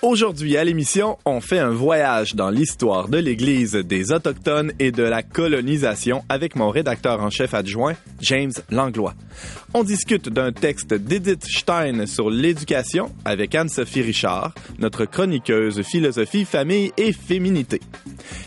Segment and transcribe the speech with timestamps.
[0.00, 5.02] Aujourd'hui à l'émission, on fait un voyage dans l'histoire de l'Église des Autochtones et de
[5.02, 9.14] la colonisation avec mon rédacteur en chef adjoint, James Langlois.
[9.74, 16.92] On discute d'un texte d'Edith Stein sur l'éducation avec Anne-Sophie Richard, notre chroniqueuse philosophie, famille
[16.96, 17.80] et féminité.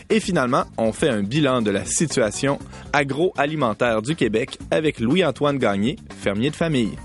[0.08, 2.58] Et finalement, on fait un bilan de la situation
[2.94, 6.96] agroalimentaire du Québec avec Louis-Antoine Gagné, fermier de famille.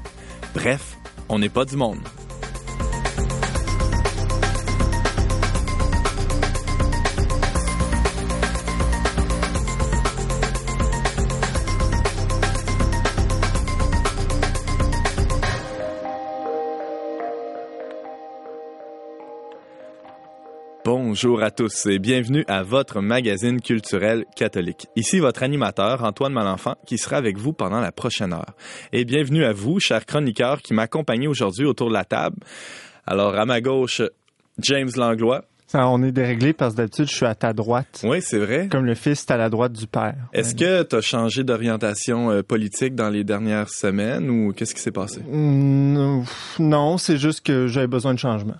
[0.53, 0.95] Bref,
[1.27, 1.99] on n'est pas du monde.
[21.19, 24.85] Bonjour à tous et bienvenue à votre magazine culturel catholique.
[24.95, 28.53] Ici votre animateur Antoine Malenfant qui sera avec vous pendant la prochaine heure.
[28.93, 32.37] Et bienvenue à vous, chers chroniqueurs qui m'accompagnent aujourd'hui autour de la table.
[33.07, 34.03] Alors à ma gauche,
[34.59, 35.45] James Langlois.
[35.65, 38.01] Ça, on est déréglé parce que d'habitude, je suis à ta droite.
[38.03, 38.67] Oui, c'est vrai.
[38.71, 40.15] Comme le fils est à la droite du père.
[40.33, 44.81] Est-ce que tu as changé d'orientation euh, politique dans les dernières semaines ou qu'est-ce qui
[44.81, 45.21] s'est passé?
[45.21, 46.23] Mm,
[46.59, 48.53] non, c'est juste que j'avais besoin de changement.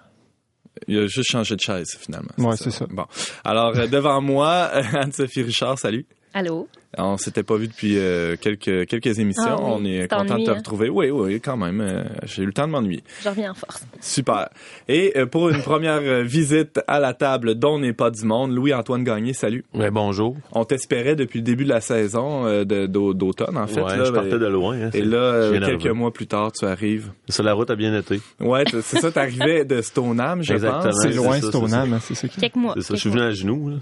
[0.88, 2.32] Il a juste changé de chaise, finalement.
[2.38, 2.86] Oui, c'est ça.
[2.90, 3.06] Bon.
[3.44, 4.52] Alors, euh, devant moi,
[4.94, 6.06] Anne-Sophie Richard, salut.
[6.34, 6.68] Allô?
[7.00, 9.44] On s'était pas vu depuis euh, quelques quelques émissions.
[9.46, 10.56] Ah oui, on est content de te hein?
[10.56, 10.90] retrouver.
[10.90, 11.80] Oui, oui, quand même.
[11.82, 13.04] Euh, J'ai eu le temps de m'ennuyer.
[13.24, 13.86] Je reviens en force.
[14.02, 14.50] Super.
[14.88, 19.04] Et euh, pour une première visite à la table dont n'est pas du monde, Louis-Antoine
[19.04, 19.64] Gagné, salut.
[19.74, 20.36] Ouais, bonjour.
[20.54, 23.82] On t'espérait depuis le début de la saison euh, d'automne, en fait.
[23.82, 24.76] ouais, là, je partais ben, de loin.
[24.82, 27.12] Hein, Et c'est- là, euh, quelques mois plus tard, tu arrives.
[27.30, 28.20] Ça, la route a bien été.
[28.40, 30.84] Ouais, c'est ça, t'arrivais de Stoneham, je Exactement.
[30.84, 31.02] pense.
[31.02, 32.74] C'est c'est loin, ça, Stoneham, hein, c'est ça qui Quelques mois.
[32.78, 32.96] C'est ça.
[32.96, 33.70] Je suis venu à genoux.
[33.70, 33.78] Là,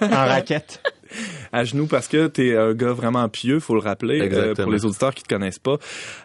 [0.02, 0.80] En raquette.
[1.54, 4.84] À genoux parce que t'es un gars vraiment pieux, faut le rappeler, euh, pour les
[4.84, 5.76] auditeurs qui te connaissent pas.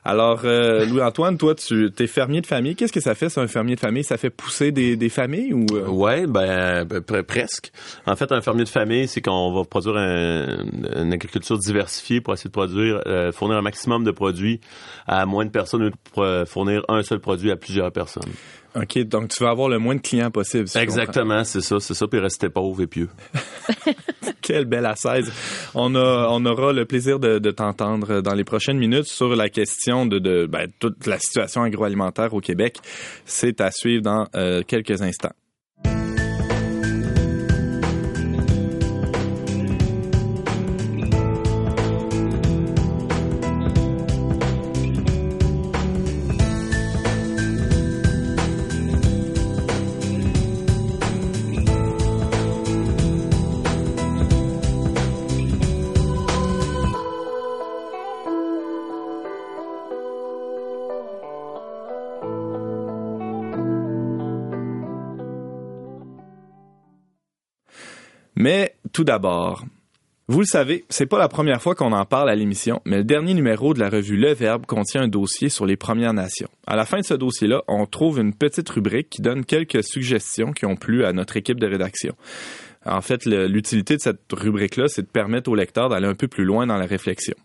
[0.03, 2.75] Alors, euh, Louis-Antoine, toi, tu t'es fermier de famille.
[2.75, 4.03] Qu'est-ce que ça fait, c'est un fermier de famille?
[4.03, 5.65] Ça fait pousser des, des familles ou...
[5.73, 5.87] euh?
[5.87, 7.71] Ouais, ben pre- presque.
[8.05, 10.65] En fait, un fermier de famille, c'est qu'on va produire un-
[10.95, 14.59] une agriculture diversifiée pour essayer de produire, euh, fournir un maximum de produits
[15.07, 18.23] à moins de personnes ou euh, fournir un seul produit à plusieurs personnes.
[18.75, 20.67] OK, donc tu vas avoir le moins de clients possible.
[20.67, 23.09] si Exactement, c'est ça, c'est ça, puis rester pauvre et pieux.
[24.41, 25.31] Quelle belle assaise.
[25.75, 29.49] On, a, on aura le plaisir de, de t'entendre dans les prochaines minutes sur la
[29.49, 32.77] question de, de ben, toute la situation agroalimentaire au Québec.
[33.25, 35.33] C'est à suivre dans euh, quelques instants.
[68.39, 69.65] Mais tout d'abord,
[70.29, 73.03] vous le savez, c'est pas la première fois qu'on en parle à l'émission, mais le
[73.03, 76.47] dernier numéro de la revue Le Verbe contient un dossier sur les Premières Nations.
[76.65, 80.53] À la fin de ce dossier-là, on trouve une petite rubrique qui donne quelques suggestions
[80.53, 82.15] qui ont plu à notre équipe de rédaction.
[82.85, 86.45] En fait, l'utilité de cette rubrique-là, c'est de permettre au lecteur d'aller un peu plus
[86.45, 87.35] loin dans la réflexion.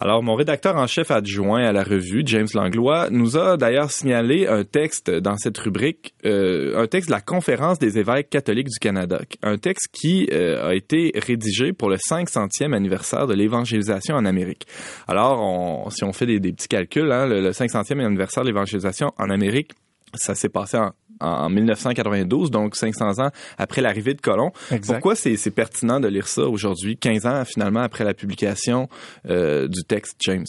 [0.00, 4.46] Alors, mon rédacteur en chef adjoint à la revue, James Langlois, nous a d'ailleurs signalé
[4.46, 8.78] un texte dans cette rubrique, euh, un texte de la Conférence des évêques catholiques du
[8.80, 14.24] Canada, un texte qui euh, a été rédigé pour le 500e anniversaire de l'évangélisation en
[14.24, 14.66] Amérique.
[15.06, 19.12] Alors, on- si on fait des, petits calculs, hein, le, le 500e anniversaire de l'évangélisation
[19.18, 19.72] en Amérique,
[20.14, 20.92] ça s'est passé en,
[21.24, 24.52] en 1992, donc 500 ans après l'arrivée de Colomb.
[24.70, 24.94] Exact.
[24.94, 28.88] Pourquoi c'est c'est pertinent de lire ça aujourd'hui, 15 ans finalement après la publication
[29.28, 30.44] euh, du texte, James?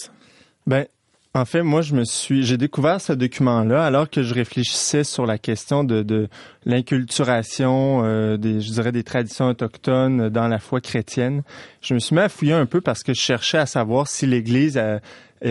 [0.67, 0.85] Ben,
[1.33, 5.25] en fait, moi, je me suis, j'ai découvert ce document-là alors que je réfléchissais sur
[5.25, 6.29] la question de, de
[6.65, 11.43] l'inculturation euh, des, je dirais, des traditions autochtones dans la foi chrétienne.
[11.81, 14.25] Je me suis mis à fouiller un peu parce que je cherchais à savoir si
[14.25, 14.99] l'Église a-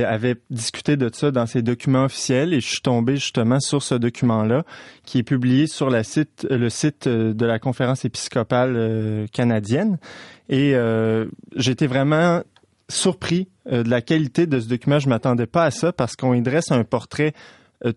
[0.02, 3.94] avait discuté de ça dans ses documents officiels et je suis tombé justement sur ce
[3.94, 4.64] document-là
[5.04, 9.98] qui est publié sur site, le site euh, de la conférence épiscopale euh, canadienne
[10.48, 11.26] et euh,
[11.56, 12.42] j'étais vraiment
[12.88, 14.98] surpris euh, de la qualité de ce document.
[14.98, 17.32] Je m'attendais pas à ça parce qu'on y dresse un portrait
[17.84, 17.92] euh,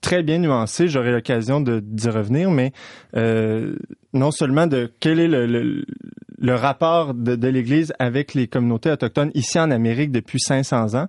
[0.00, 0.88] très bien nuancé.
[0.88, 2.72] J'aurai l'occasion d'y revenir, mais
[3.16, 3.76] euh,
[4.12, 5.84] non seulement de quel est le,
[6.40, 11.06] le rapport de, de l'Église avec les communautés autochtones ici en Amérique depuis 500 ans,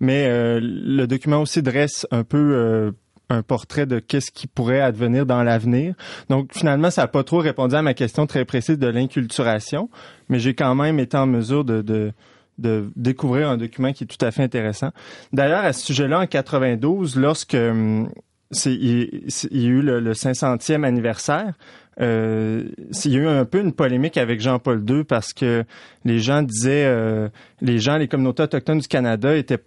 [0.00, 2.90] mais euh, le document aussi dresse un peu euh,
[3.30, 5.94] un portrait de qu'est-ce qui pourrait advenir dans l'avenir.
[6.28, 9.88] Donc finalement, ça n'a pas trop répondu à ma question très précise de l'inculturation,
[10.28, 12.12] mais j'ai quand même été en mesure de, de
[12.58, 14.90] de découvrir un document qui est tout à fait intéressant.
[15.32, 18.10] D'ailleurs, à ce sujet-là, en 92, lorsque hum,
[18.52, 21.54] c'est, il, y a eu le, 500e anniversaire,
[22.00, 22.64] euh,
[23.04, 25.64] il y a eu un peu une polémique avec Jean-Paul II parce que
[26.04, 27.28] les gens disaient, euh,
[27.60, 29.58] les gens, les communautés autochtones du Canada étaient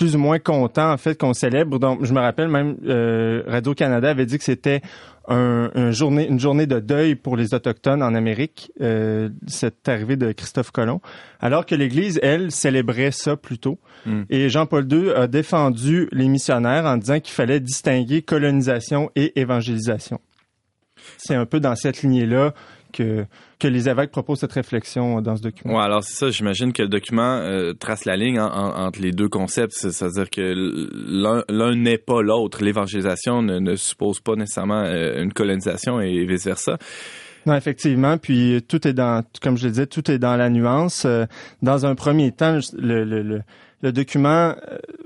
[0.00, 1.78] plus ou moins contents en fait qu'on célèbre.
[1.78, 4.80] Donc, je me rappelle même euh, Radio Canada avait dit que c'était
[5.28, 10.32] un, journée, une journée de deuil pour les autochtones en Amérique, euh, cette arrivée de
[10.32, 11.00] Christophe Colomb,
[11.38, 13.78] alors que l'Église, elle, célébrait ça plutôt.
[14.06, 14.22] Hmm.
[14.28, 20.18] Et Jean-Paul II a défendu les missionnaires en disant qu'il fallait distinguer colonisation et évangélisation.
[21.18, 22.54] C'est un peu dans cette lignée-là
[22.92, 23.24] que,
[23.58, 25.74] que les évêques proposent cette réflexion dans ce document.
[25.74, 29.28] Ouais, alors c'est ça, j'imagine que le document euh, trace la ligne entre les deux
[29.28, 30.54] concepts, c'est-à-dire que
[31.48, 32.62] l'un n'est pas l'autre.
[32.62, 36.78] L'évangélisation ne, suppose pas nécessairement euh, une colonisation et vice-versa.
[37.46, 38.18] Non, effectivement.
[38.18, 41.04] Puis tout est dans, comme je le disais, tout est dans la nuance.
[41.06, 41.24] Euh,
[41.62, 43.42] dans un premier temps, le, le, le,
[43.82, 44.54] le document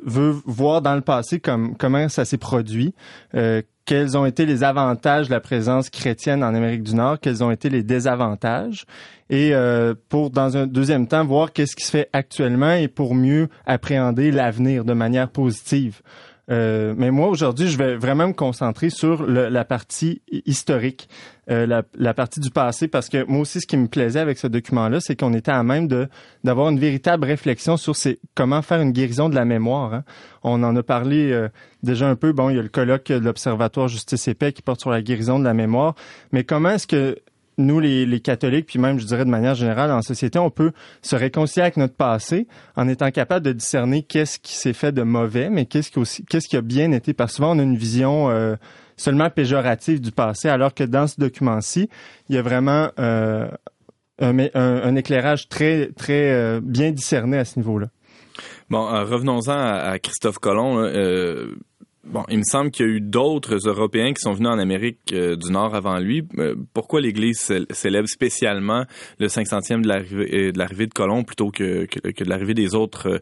[0.05, 2.95] veut voir dans le passé comme, comment ça s'est produit,
[3.35, 7.45] euh, quels ont été les avantages de la présence chrétienne en Amérique du Nord, quels
[7.45, 8.87] ont été les désavantages,
[9.31, 13.15] et euh, pour, dans un deuxième temps, voir qu'est-ce qui se fait actuellement et pour
[13.15, 16.01] mieux appréhender l'avenir de manière positive.
[16.51, 21.09] Euh, mais moi, aujourd'hui, je vais vraiment me concentrer sur la partie historique,
[21.51, 24.39] euh, la, la, partie du passé, parce que moi aussi, ce qui me plaisait avec
[24.39, 26.09] ce document-là, c'est qu'on était à même de
[26.43, 29.95] d'avoir une véritable réflexion sur c'est comment faire une guérison de la mémoire.
[29.95, 30.05] Hein.
[30.43, 31.49] On en a parlé euh,
[31.83, 32.33] déjà un peu.
[32.33, 35.03] Bon, il y a le colloque de l'Observatoire Justice et Paix qui porte sur la
[35.03, 35.95] guérison de la mémoire,
[36.33, 37.17] mais comment est-ce que
[37.59, 40.73] nous, les, catholiques, puis même, je dirais de manière générale, en société, on peut
[41.03, 42.47] se réconcilier avec notre passé
[42.77, 46.25] en étant capable de discerner qu'est-ce qui s'est fait de mauvais, mais qu'est-ce qui, aussi,
[46.25, 47.15] qui a bien été.
[47.15, 48.57] Parce que souvent, on a une vision euh,
[48.97, 51.89] seulement péjorative du passé, alors que dans ce document-ci,
[52.29, 53.49] il y a vraiment euh,
[54.21, 57.89] un, éclairage très, très euh, bien discerné à ce niveau-là.
[58.71, 60.83] Bon, revenons-en à, Christophe Colomb.
[62.07, 65.13] Bon, il me semble qu'il y a eu d'autres Européens qui sont venus en Amérique
[65.13, 66.27] euh, du Nord avant lui.
[66.39, 68.85] Euh, pourquoi l'Église célèbre spécialement
[69.19, 73.21] le 500e de l'arrivée de, l'arrivée de Colomb plutôt que, de l'arrivée des autres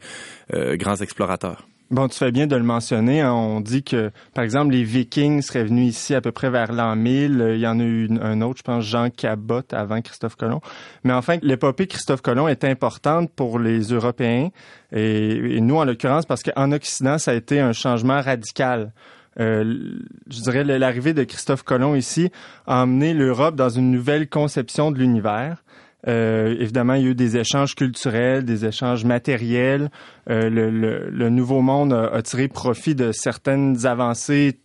[0.53, 1.67] euh, grands explorateurs?
[1.93, 3.21] Bon, tu fais bien de le mentionner.
[3.21, 3.35] Hein.
[3.35, 6.97] On dit que, par exemple, les Vikings seraient venus ici à peu près vers l'an
[6.97, 7.53] 1000.
[7.57, 10.63] Il y en a eu un autre, je pense, Jean Cabot avant Christophe Colomb.
[11.05, 14.49] Mais enfin, l'épopée Christophe Colomb est importante pour les Européens
[14.91, 18.95] et, nous, en l'occurrence, parce qu'en Occident, ça a été un changement radical.
[19.39, 19.99] Euh,
[20.31, 22.31] je dirais l'arrivée de Christophe Colomb ici
[22.67, 25.63] a emmené l'Europe dans une nouvelle conception de l'univers.
[26.09, 29.91] Euh, évidemment, il y a eu des échanges culturels, des échanges matériels.
[30.29, 34.59] Euh, le, le, Nouveau Monde a, tiré profit de certaines avancées,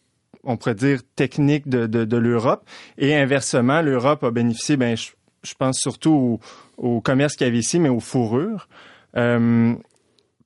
[0.43, 2.67] on pourrait dire, techniques de, de, de l'Europe.
[2.97, 5.09] Et inversement, l'Europe a bénéficié, ben, je,
[5.43, 6.39] je pense surtout
[6.77, 8.67] au, au commerce qu'il y avait ici, mais aux fourrures.
[9.15, 9.73] Euh,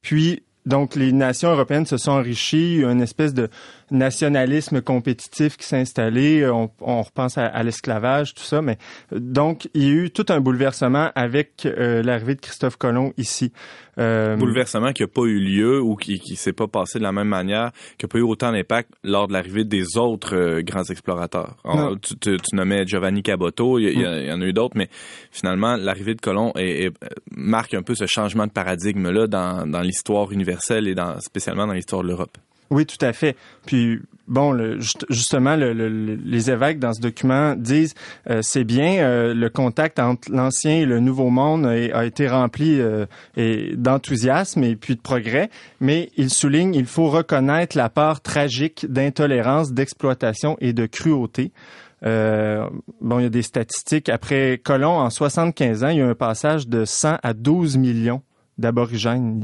[0.02, 3.50] puis, donc, les nations européennes se sont enrichies, il y a une espèce de
[3.92, 8.78] nationalisme compétitif qui s'est installé, on, repense à, l'esclavage, tout ça, mais
[9.12, 13.52] donc, il y a eu tout un bouleversement avec euh, l'arrivée de Christophe Colomb ici.
[14.00, 17.12] Euh, bouleversement qui n'a pas eu lieu ou qui ne s'est pas passé de la
[17.12, 20.86] même manière, qui n'a pas eu autant d'impact lors de l'arrivée des autres euh, grands
[20.86, 21.58] explorateurs.
[22.02, 24.32] tu, tu, nommais Giovanni Caboto, il y, mm.
[24.32, 24.88] en a eu d'autres, mais
[25.32, 26.54] finalement, l'arrivée de Colomb
[27.32, 31.74] marque un peu ce changement de paradigme-là dans, dans l'histoire universelle et dans, spécialement dans
[31.74, 32.38] l'histoire de l'Europe.
[32.72, 33.36] Oui, tout à fait.
[33.66, 34.00] Puis
[34.30, 37.94] bon, le, justement, le, les évêques dans ce document disent
[38.30, 42.80] euh, c'est bien euh, le contact entre l'ancien et le nouveau monde a, été rempli
[42.80, 43.06] euh,
[43.76, 45.50] d'enthousiasme et puis de progrès,
[45.82, 51.52] mais ils soulignent il faut reconnaître la part tragique d'intolérance, d'exploitation et de cruauté.
[52.02, 54.08] bon, il y a des statistiques.
[54.08, 58.22] Après Colomb, en 75 ans, il y a un passage de 100 à 12 millions
[58.58, 59.44] d'aborigènes,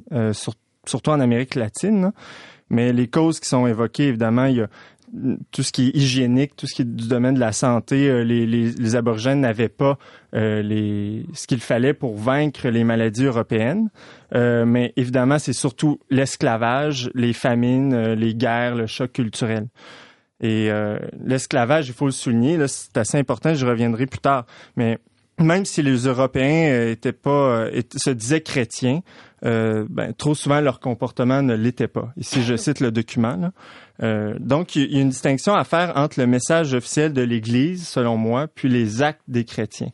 [0.88, 2.12] surtout en Amérique latine.
[2.70, 4.68] Mais les causes qui sont évoquées, évidemment, il y a
[5.52, 8.24] tout ce qui est hygiénique, tout ce qui est du domaine de la santé, euh,
[8.24, 9.98] les, les, les aborigènes n'avaient pas
[10.36, 13.90] euh, les, ce qu'il fallait pour vaincre les maladies européennes.
[14.36, 19.68] Euh, mais évidemment, c'est surtout l'esclavage, les famines, les guerres, le choc culturel.
[20.40, 20.70] Et
[21.26, 24.46] l'esclavage, il faut le souligner, c'est assez important, je reviendrai plus tard.
[24.76, 25.00] Mais
[25.40, 27.66] même si les Européens étaient pas,
[27.96, 29.00] se disaient chrétiens,
[29.46, 32.12] euh, ben, trop souvent leur comportement ne l'était pas.
[32.18, 33.52] Ici, je cite le document.
[34.02, 37.88] Euh, donc, il y a une distinction à faire entre le message officiel de l'Église,
[37.88, 39.92] selon moi, puis les actes des chrétiens.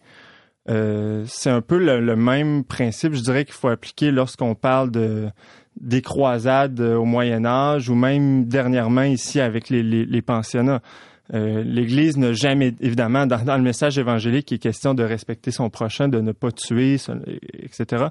[0.70, 5.30] Euh, c'est un peu le, même principe, je dirais, qu'il faut appliquer lorsqu'on parle de
[5.82, 10.82] des croisades au Moyen Âge ou même dernièrement ici avec les, les, pensionnats.
[11.34, 15.72] L'Église n'a jamais, évidemment, dans, dans, le message évangélique, il est question de respecter son
[15.72, 16.98] prochain, de ne pas tuer,
[17.64, 18.06] etc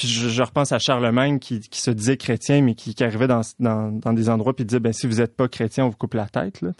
[0.00, 3.42] puis je, repense à Charlemagne qui, qui, se disait chrétien, mais qui, qui arrivait dans,
[3.58, 6.14] dans, dans, des endroits puis disait, ben si vous n'êtes pas chrétien, on vous coupe
[6.14, 6.62] la tête.
[6.62, 6.70] Là.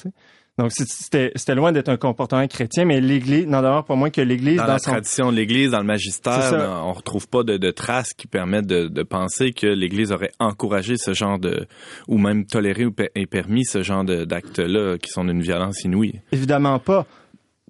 [0.57, 4.57] Donc, c'était loin d'être un comportement chrétien, mais l'Église, n'en demeure pas moins que l'Église...
[4.57, 8.27] Dans, la tradition de l'Église, dans le magistère, on retrouve pas de, de, traces qui
[8.27, 11.67] permettent de, de penser que l'Église aurait encouragé ce genre de...
[12.09, 16.23] ou même toléré ou permis ce genre d'actes-là qui sont d'une violence inouïe.
[16.33, 17.07] Évidemment pas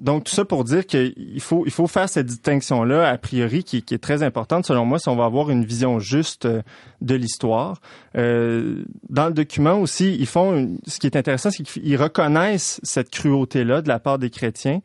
[0.01, 3.63] donc tout ça pour dire qu'il faut il faut faire cette distinction là a priori
[3.65, 6.63] qui, est très importante selon moi si on va avoir une vision juste euh,
[7.03, 7.81] de l'histoire.
[8.17, 13.11] Euh, dans le document aussi, ils font ce qui est intéressant, c'est qu'ils reconnaissent cette
[13.11, 14.81] cruauté là de la part des chrétiens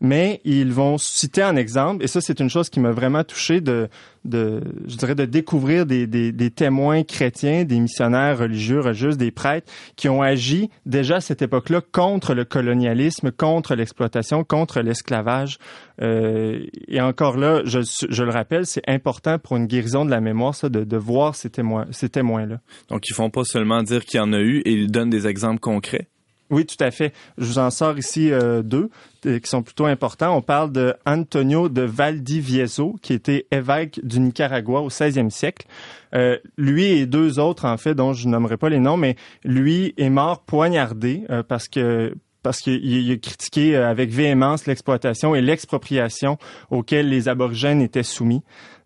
[0.00, 3.60] mais ils vont citer un exemple, et ça c'est une chose qui m'a vraiment touché
[3.60, 3.88] de,
[4.24, 9.30] de, je dirais, de découvrir des, des, des, témoins chrétiens, des missionnaires religieux, religieuses, des
[9.30, 15.58] prêtres qui ont agi déjà à cette époque-là contre le colonialisme, contre l'exploitation, contre l'esclavage.
[16.02, 20.20] Euh, et encore là, je, je le rappelle, c'est important pour une guérison de la
[20.20, 22.60] mémoire, ça, de, de voir ces témoins, ces témoins-là.
[22.88, 25.26] Donc ils font pas seulement dire qu'il y en a eu, et ils donnent des
[25.26, 26.08] exemples concrets.
[26.50, 27.12] Oui, tout à fait.
[27.38, 28.90] Je vous en sors ici euh, deux
[29.24, 30.36] euh, qui sont plutôt importants.
[30.36, 35.68] On parle de Antonio de Valdivieso, qui était évêque du Nicaragua au 16e siècle.
[36.12, 39.14] Euh, lui et deux autres, en fait, dont je nommerai pas les noms, mais
[39.44, 46.38] lui est mort poignardé parce que parce qu'il a critiqué avec véhémence l'exploitation et l'expropriation
[46.70, 48.42] auxquelles les aborigènes étaient soumis.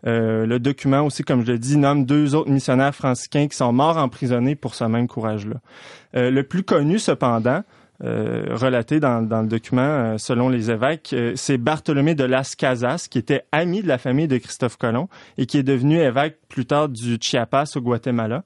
[0.06, 3.72] Euh, le document aussi, comme je le dis, nomme deux autres missionnaires franciscains qui sont
[3.72, 5.56] morts emprisonnés pour ce même courage-là.
[6.16, 7.62] Euh, le plus connu, cependant,
[8.02, 13.44] euh, relaté dans, le document selon les évêques, c'est Bartholomé de Las Casas, qui était
[13.52, 15.08] ami de la famille de Christophe Colomb
[15.38, 18.42] et qui est devenu évêque plus tard du Chiapas au Guatemala.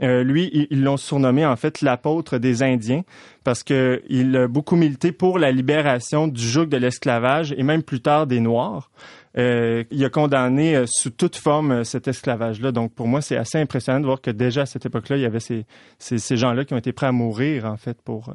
[0.00, 3.02] lui, ils l'ont surnommé en fait l'apôtre des Indiens
[3.44, 8.00] parce qu'il a beaucoup milité pour la libération du joug de l'esclavage et même plus
[8.00, 8.90] tard des Noirs.
[9.36, 12.72] Euh, il a condamné euh, sous toute forme euh, cet esclavage-là.
[12.72, 15.26] Donc, pour moi, c'est assez impressionnant de voir que déjà à cette époque-là, il y
[15.26, 15.66] avait ces,
[15.98, 18.32] ces, gens-là qui ont été prêts à mourir, en fait, pour,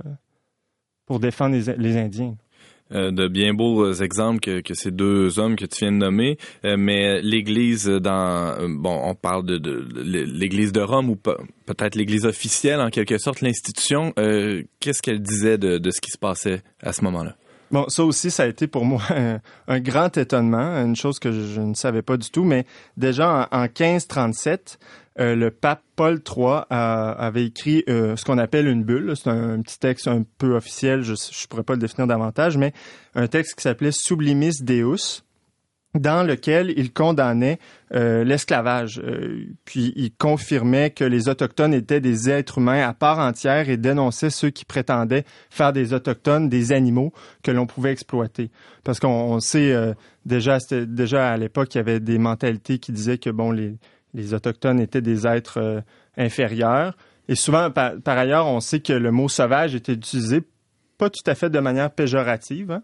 [1.06, 2.36] pour défendre les, Indiens.
[2.92, 7.88] de bien beaux exemples que, ces deux hommes que tu viens de nommer, mais l'Église
[7.88, 13.18] dans bon, on parle de, de, l'Église de Rome ou peut-être l'Église officielle en quelque
[13.18, 14.14] sorte, l'institution.
[14.80, 17.36] Qu'est-ce qu'elle disait de, de ce qui se passait à ce moment-là?
[17.74, 19.02] Bon, ça aussi, ça a été pour moi
[19.68, 22.44] un, grand étonnement, une chose que je, ne savais pas du tout.
[22.44, 24.78] Mais déjà en, 1537,
[25.20, 29.16] euh, le pape Paul III avait écrit euh, ce qu'on appelle une bulle.
[29.18, 32.74] C'est un, petit texte un peu officiel, je ne pourrais pas le définir davantage, mais
[33.16, 35.24] un texte qui s'appelait Sublimis Deus,
[35.94, 37.60] dans lequel il condamnait
[37.94, 39.00] euh, l'esclavage.
[39.04, 43.78] Euh, puis il confirmait que les Autochtones étaient des êtres humains à part entière et
[43.78, 48.50] dénonçait ceux qui prétendaient faire des Autochtones des animaux que l'on pouvait exploiter.
[48.84, 49.94] Parce qu'on sait euh,
[50.26, 53.76] déjà, déjà à l'époque, il y avait des mentalités qui disaient que bon, les,
[54.14, 55.84] les Autochtones étaient des êtres
[56.18, 56.96] inférieurs.
[57.28, 60.42] Et souvent, par, ailleurs, on sait que le mot sauvage était utilisé
[60.98, 62.72] pas tout à fait de manière péjorative.
[62.72, 62.84] Hein?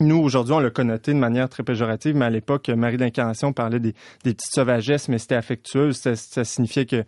[0.00, 3.78] Nous, aujourd'hui, on l'a connoté de manière très péjorative, mais à l'époque, Marie d'Incarnation parlait
[3.78, 5.92] des, des, petites sauvagesses, mais c'était affectueux.
[5.92, 7.04] Ça, signifiait que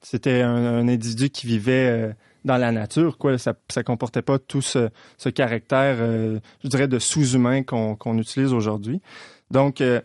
[0.00, 2.12] c'était un, individu qui vivait euh,
[2.46, 3.36] dans la nature, quoi.
[3.36, 8.54] Ça, ça comportait pas tout ce, ce caractère, euh, je dirais, de sous-humain qu'on utilise
[8.54, 9.02] aujourd'hui.
[9.50, 10.00] Donc, euh,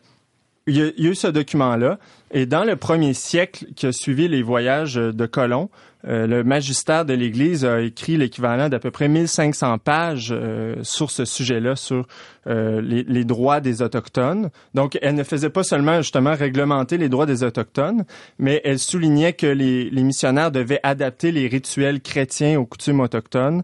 [0.68, 2.00] il y, a, eu ce document-là.
[2.32, 5.70] Et dans le premier siècle qui a suivi les voyages de Colomb,
[6.08, 11.10] euh, le magistère de l'Église a écrit l'équivalent d'à peu près 1500 pages euh, sur
[11.10, 12.08] ce sujet-là, sur
[12.48, 14.50] euh, les, droits des Autochtones.
[14.74, 18.06] Donc, elle ne faisait pas seulement justement réglementer les droits des Autochtones,
[18.38, 23.64] mais elle soulignait que les, les missionnaires devaient adapter les rituels chrétiens aux coutumes autochtones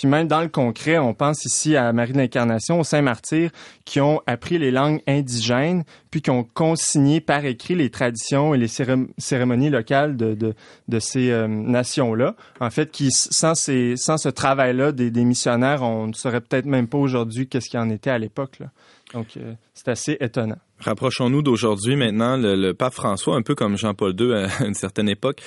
[0.00, 3.50] puis même dans le concret, on pense ici à Marie de l'Incarnation, aux Saint-Martyr,
[3.84, 8.56] qui ont appris les langues indigènes, puis qui ont consigné par écrit les traditions et
[8.56, 10.54] les cérémonies locales de,
[11.00, 12.34] ces euh, nations-là.
[12.60, 17.46] En fait, qui sans, ce travail-là des, missionnaires, on ne saurait peut-être même pas aujourd'hui
[17.46, 18.58] qu'est-ce qu'il en était à l'époque.
[19.12, 20.56] Donc, euh, c'est assez étonnant.
[20.80, 22.36] Rapprochons-nous d'aujourd'hui maintenant.
[22.36, 25.42] Le, pape François, un peu comme Jean-Paul II à une certaine époque,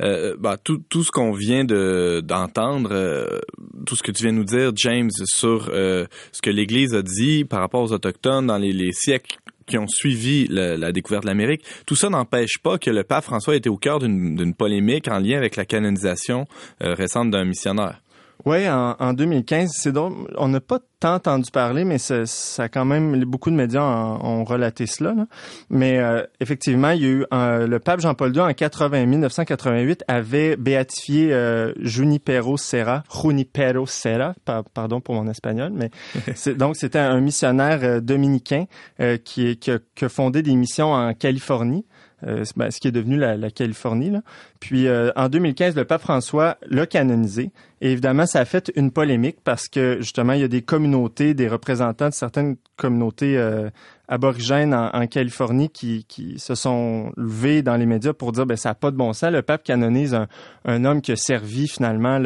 [0.00, 3.38] euh, bah, tout, ce qu'on vient de, d'entendre, euh,
[3.86, 7.02] tout ce que tu viens de nous dire, James, sur euh, ce que l'Église a
[7.02, 11.28] dit par rapport aux Autochtones dans les, les siècles qui ont suivi la découverte de
[11.28, 15.18] l'Amérique, tout ça n'empêche pas que le pape François était au cœur d'une polémique en
[15.18, 16.46] lien avec la canonisation
[16.80, 18.00] récente d'un missionnaire.
[18.44, 20.12] Oui, en, en 2015, c'est drôle.
[20.36, 23.82] On n'a pas tant entendu parler, mais ça, ça a quand même beaucoup de médias
[23.82, 25.12] ont, relaté cela.
[25.14, 25.26] Là.
[25.70, 30.56] Mais euh, effectivement, il y a eu le pape Jean-Paul II en 80, 1988 avait
[30.56, 34.34] béatifié euh, Junipero Serra, Junipero Serra,
[34.74, 35.90] pardon pour mon espagnol, mais
[36.54, 38.64] donc c'était un missionnaire euh, dominicain
[39.00, 41.84] euh, qui, qui, a, qui a fondé des missions en Californie.
[42.26, 44.12] Euh, ben, ce qui est devenu la, la Californie.
[44.58, 47.52] Puis euh, en 2015, le pape François l'a canonisé.
[47.80, 51.34] Et évidemment, ça a fait une polémique parce que justement, il y a des communautés,
[51.34, 53.70] des représentants de certaines communautés euh,
[54.08, 58.70] aborigènes en, Californie qui, qui, se sont levés dans les médias pour dire ben ça
[58.70, 59.30] n'a pas de bon sens.
[59.30, 60.26] Le pape canonise un,
[60.64, 62.18] un homme qui a servi finalement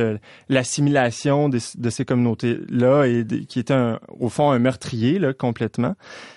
[0.48, 5.96] l'assimilation de, de, ces communautés-là et qui était un, au fond un meurtrier là, complètement.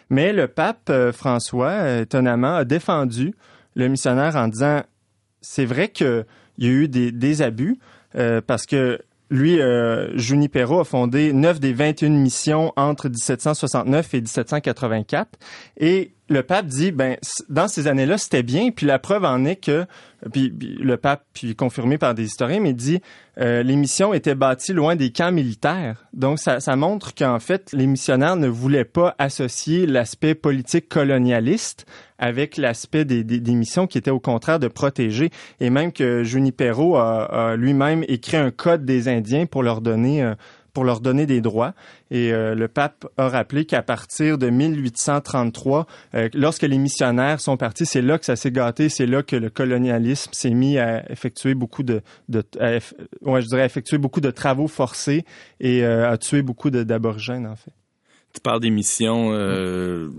[0.09, 3.33] Mais le pape euh, François, étonnamment, a défendu
[3.75, 4.81] le missionnaire en disant
[5.41, 6.25] c'est vrai qu'il
[6.57, 7.77] y a eu des, des abus
[8.15, 8.99] euh, parce que
[9.29, 15.39] lui, euh, Junipero a fondé neuf des 21 missions entre 1769 et 1784.
[15.77, 17.17] Et le pape dit, ben,
[17.49, 18.71] dans ces années-là, c'était bien.
[18.71, 19.85] Puis la preuve en est que,
[20.31, 22.99] puis, le pape, puis confirmé par des historiens, mais dit,
[23.39, 26.05] euh, les missions étaient bâties loin des camps militaires.
[26.13, 31.85] Donc ça, montre qu'en fait, les missionnaires ne voulaient pas associer l'aspect politique colonialiste
[32.17, 35.29] avec l'aspect des, des, des, missions qui étaient au contraire de protéger.
[35.59, 40.23] Et même que Junipero a, a lui-même écrit un code des Indiens pour leur donner
[40.23, 40.33] euh,
[40.75, 41.73] pour leur donner des droits.
[42.11, 47.57] Et euh, le pape a rappelé qu'à partir de 1833, euh, lorsque les missionnaires sont
[47.57, 51.09] partis, c'est là que ça s'est gâté, c'est là que le colonialisme s'est mis à
[51.11, 55.25] effectuer beaucoup de, ouais, je dirais effectuer beaucoup de travaux forcés
[55.59, 57.71] et euh, à tuer beaucoup d'aborigènes en fait
[58.35, 60.09] tu parles des missions, euh,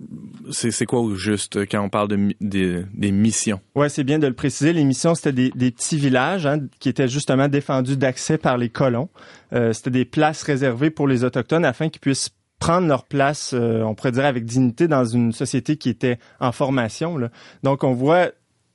[0.51, 3.61] c'est quoi au juste quand on parle de, des, missions?
[3.75, 4.73] Ouais, c'est bien de le préciser.
[4.73, 9.09] Les missions, c'était des, petits villages hein, qui étaient justement défendus d'accès par les colons.
[9.53, 13.83] Euh, c'était des places réservées pour les Autochtones afin qu'ils puissent prendre leur place, euh,
[13.83, 17.19] on pourrait dire avec dignité, dans une société qui était en formation.
[17.63, 18.31] Donc, on voit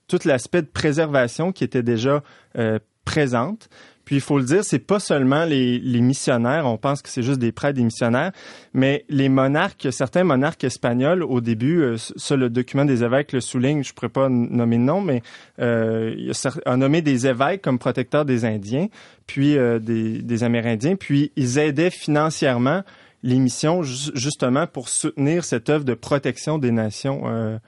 [0.08, 2.22] tout l'aspect de préservation qui était déjà
[3.06, 3.70] présente.
[4.12, 7.24] Puis il faut le dire, c'est pas seulement les, les, missionnaires, on pense que c'est
[7.24, 8.34] juste des prêtres, des missionnaires,
[8.74, 13.39] mais les monarques, certains monarques espagnols au début, euh, ça le document des évêques le
[13.39, 15.24] souligne, je pourrais pas nommer de nom, mais
[15.62, 16.33] euh,
[16.66, 18.88] a nommé des évêques comme protecteurs des Indiens,
[19.27, 22.83] puis euh, des, des Amérindiens, puis ils aidaient financièrement
[23.24, 27.22] les missions justement pour soutenir cette œuvre de protection des nations.
[27.27, 27.59] Euh,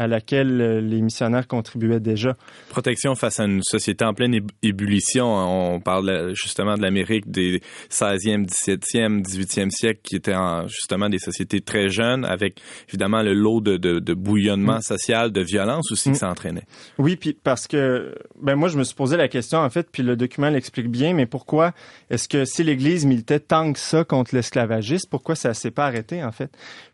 [0.00, 2.34] à laquelle euh, les missionnaires contribuaient déjà.
[2.70, 5.26] Protection face à une société en pleine ébullition.
[5.26, 7.60] On parle justement de l'Amérique des
[7.90, 10.34] 16e, 17e, 18e siècle qui étaient
[10.68, 14.82] justement des sociétés très jeunes avec évidemment le lot de, de, bouillonnement mm.
[14.82, 16.18] social, de violence aussi que mm.
[16.18, 16.64] ça entraînait.
[16.96, 20.02] Oui, puis parce que ben moi je me suis posé la question en fait, puis
[20.02, 21.74] le document l'explique bien, mais pourquoi
[22.08, 26.24] est-ce que si l'Église militait tant que ça contre l'esclavagisme, pourquoi ça s'est pas arrêté
[26.24, 26.50] en fait?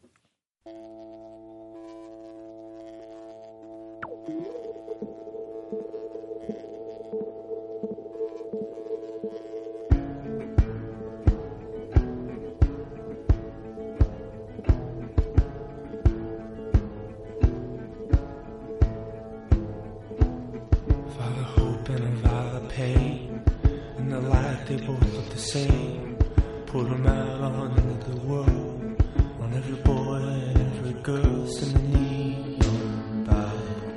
[25.55, 26.17] Same.
[26.65, 29.03] Put them out on the world.
[29.41, 31.47] On every boy and every girl.
[31.47, 33.95] Send a neon Bible.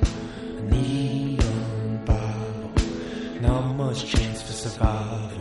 [0.58, 2.70] A neon Bible.
[3.40, 5.37] Not much chance for survival.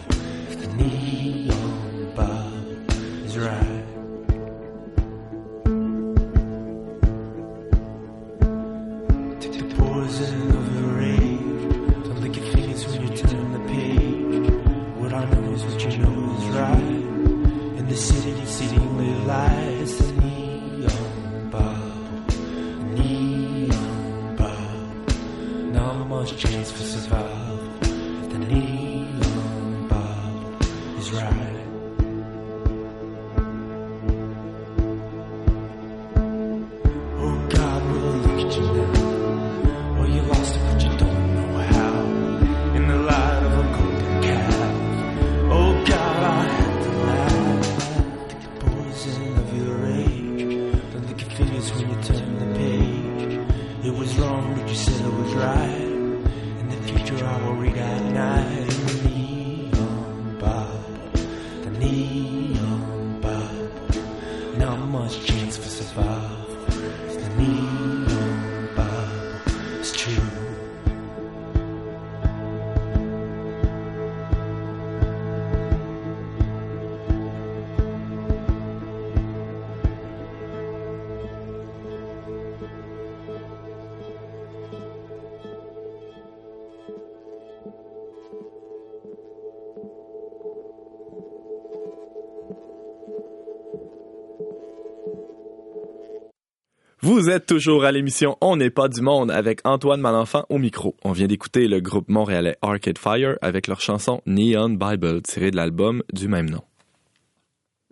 [97.18, 100.96] Vous êtes toujours à l'émission On n'est pas du monde avec Antoine Malenfant au micro.
[101.04, 105.56] On vient d'écouter le groupe montréalais Arcade Fire avec leur chanson Neon Bible tirée de
[105.56, 106.62] l'album du même nom.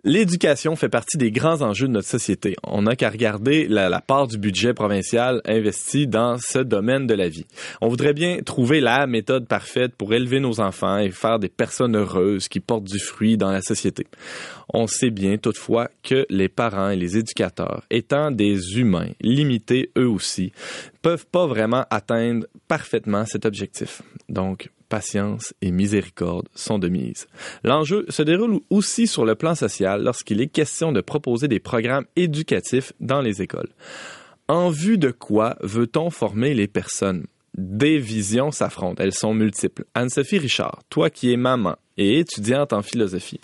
[0.08, 2.54] L'éducation fait partie des grands enjeux de notre société.
[2.62, 7.28] On n'a qu'à regarder la, part du budget provincial investi dans ce domaine de la
[7.28, 7.44] vie.
[7.80, 11.96] On voudrait bien trouver la méthode parfaite pour élever nos enfants et faire des personnes
[11.96, 14.06] heureuses qui portent du fruit dans la société.
[14.72, 20.08] On sait bien toutefois que les parents et les éducateurs, étant des humains limités eux
[20.08, 20.52] aussi,
[21.02, 24.02] peuvent pas vraiment atteindre parfaitement cet objectif.
[24.28, 27.26] Donc, patience et miséricorde sont de mise.
[27.64, 32.06] L'enjeu se déroule aussi sur le plan social lorsqu'il est question de proposer des programmes
[32.16, 33.70] éducatifs dans les écoles.
[34.48, 37.26] En vue de quoi veut-on former les personnes?
[37.56, 39.84] Des visions s'affrontent, elles sont multiples.
[39.94, 43.40] Anne-Sophie Richard, toi qui es maman et étudiante en philosophie,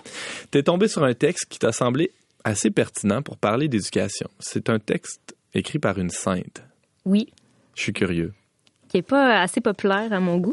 [0.51, 2.13] t'es tombée sur un texte qui t'a semblé
[2.45, 4.29] assez pertinent pour parler d'éducation.
[4.39, 6.63] C'est un texte écrit par une sainte.
[7.05, 7.33] Oui.
[7.75, 8.33] Je suis curieux
[8.93, 10.53] qui est pas assez populaire à mon goût.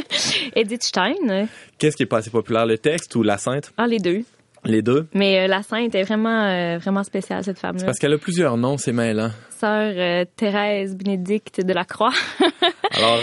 [0.54, 1.48] Edith Stein.
[1.76, 3.72] Qu'est-ce qui est pas assez populaire, le texte ou la sainte?
[3.76, 4.22] Ah, les deux.
[4.64, 5.08] Les deux?
[5.12, 7.86] Mais euh, la sainte est vraiment, euh, vraiment spéciale, cette femme-là.
[7.86, 9.30] Parce qu'elle a plusieurs noms, c'est mêlant.
[9.60, 12.12] Sœur euh, Thérèse Bénédicte de la Croix.
[12.96, 13.18] Alors,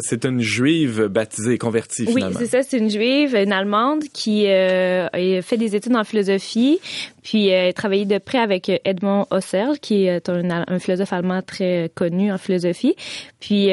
[0.00, 2.28] c'est une juive baptisée et convertie, finalement.
[2.28, 2.62] Oui, c'est ça.
[2.62, 5.08] C'est une juive, une Allemande qui a
[5.42, 6.78] fait des études en philosophie,
[7.22, 11.90] puis a travaillé de près avec Edmond Husserl, qui est un, un philosophe allemand très
[11.94, 12.96] connu en philosophie.
[13.40, 13.70] Puis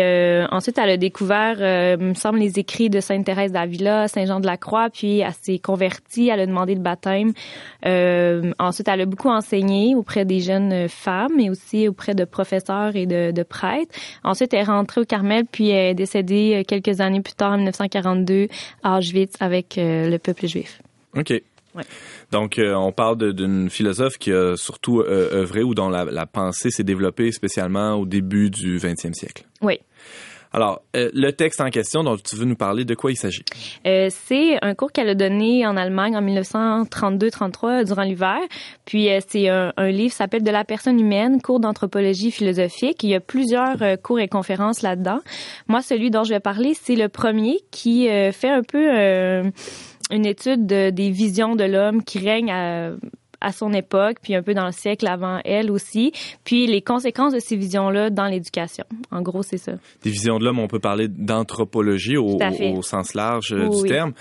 [0.51, 1.57] ensuite, elle a découvert,
[1.99, 5.33] me semble, les écrits de Sainte Thérèse d'Avila, Saint Jean de la Croix, puis elle
[5.41, 7.33] s'est convertie, elle a demandé le baptême.
[7.85, 12.95] Euh, ensuite, elle a beaucoup enseigné auprès des jeunes femmes, mais aussi auprès de professeurs
[12.95, 13.95] et de, de prêtres.
[14.23, 17.57] Ensuite, elle est rentrée au Carmel, puis elle est décédée quelques années plus tard, en
[17.57, 18.47] 1942,
[18.83, 20.81] à Auschwitz, avec euh, le peuple juif.
[21.15, 21.29] OK.
[21.29, 21.83] Ouais.
[22.31, 26.25] Donc, euh, on parle d'une philosophe qui a surtout euh, œuvré ou dont la, la
[26.25, 29.45] pensée s'est développée spécialement au début du 20e siècle.
[29.61, 29.79] Oui.
[30.55, 33.43] Alors, euh, le texte en question dont tu veux nous parler, de quoi il s'agit?
[33.85, 38.39] Euh, c'est un cours qu'elle a donné en Allemagne en 1932-33 durant l'hiver.
[38.85, 43.03] Puis euh, c'est un, un, livre s'appelle De la personne humaine, cours d'anthropologie philosophique.
[43.03, 45.19] Il y a plusieurs cours et conférences là-dedans.
[45.67, 49.51] Moi, celui dont je vais parler, c'est le premier qui fait un peu
[50.09, 52.91] une étude de, des visions de l'homme qui règne à
[53.45, 56.11] à son époque, puis un peu dans le siècle avant elle aussi,
[56.43, 58.85] puis les conséquences de ces visions-là dans l'éducation.
[59.11, 59.73] En gros, c'est ça.
[60.03, 63.89] Des visions de l'homme, on peut parler d'anthropologie au, au, sens large oui, du oui.
[63.89, 64.13] terme.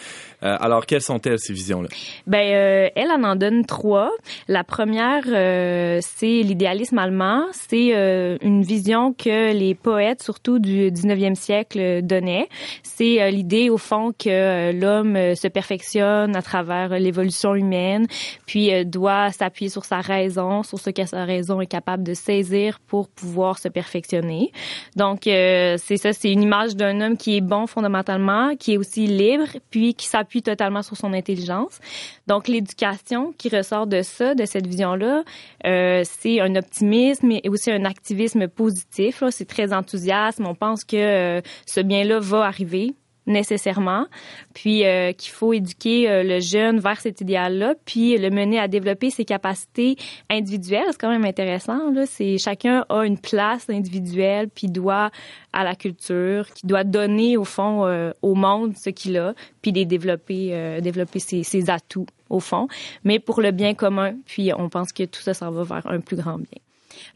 [0.43, 1.89] Euh, alors, quelles sont-elles, ces visions-là?
[2.27, 4.11] Ben, euh, elle en en donne trois.
[4.49, 7.47] La première, euh, c'est l'idéalisme allemand.
[7.53, 12.49] C'est euh, une vision que les poètes, surtout du 19e siècle, donnaient.
[12.83, 18.07] C'est euh, l'idée, au fond, que l'homme se perfectionne à travers l'évolution humaine,
[18.47, 22.15] puis doit doit s'appuyer sur sa raison, sur ce que sa raison est capable de
[22.15, 24.53] saisir pour pouvoir se perfectionner.
[24.97, 28.77] Donc, euh, c'est ça, c'est une image d'un homme qui est bon fondamentalement, qui est
[28.77, 31.79] aussi libre, puis qui s'appuie totalement sur son intelligence.
[32.27, 35.23] Donc, l'éducation qui ressort de ça, de cette vision-là,
[35.67, 39.23] euh, c'est un optimisme et aussi un activisme positif.
[39.31, 40.41] C'est très enthousiaste.
[40.45, 42.95] On pense que euh, ce bien-là va arriver
[43.27, 44.07] nécessairement,
[44.53, 48.69] puis euh, qu'il faut éduquer euh, le jeune vers cet idéal-là, puis le mener à
[48.69, 49.97] développer ses capacités
[50.31, 50.85] individuelles.
[50.91, 51.91] C'est quand même intéressant.
[51.93, 55.11] Là, c'est chacun a une place individuelle, puis doit
[55.55, 59.73] à la culture, qui doit donner au fond euh, au monde ce qu'il a, puis
[59.73, 62.67] les développer, euh, développer ses, ses atouts au fond,
[63.05, 64.15] mais pour le bien commun.
[64.27, 66.61] Puis on pense que tout ça, ça va vers un plus grand bien.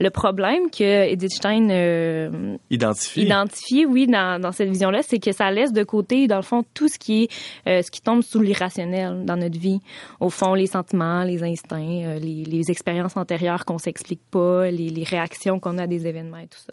[0.00, 5.50] Le problème que Edith Stein euh, identifié, oui, dans, dans cette vision-là, c'est que ça
[5.50, 7.28] laisse de côté, dans le fond, tout ce qui est,
[7.68, 9.80] euh, ce qui tombe sous l'irrationnel dans notre vie.
[10.20, 14.88] Au fond, les sentiments, les instincts, euh, les, les expériences antérieures qu'on s'explique pas, les,
[14.88, 16.72] les réactions qu'on a à des événements et tout ça.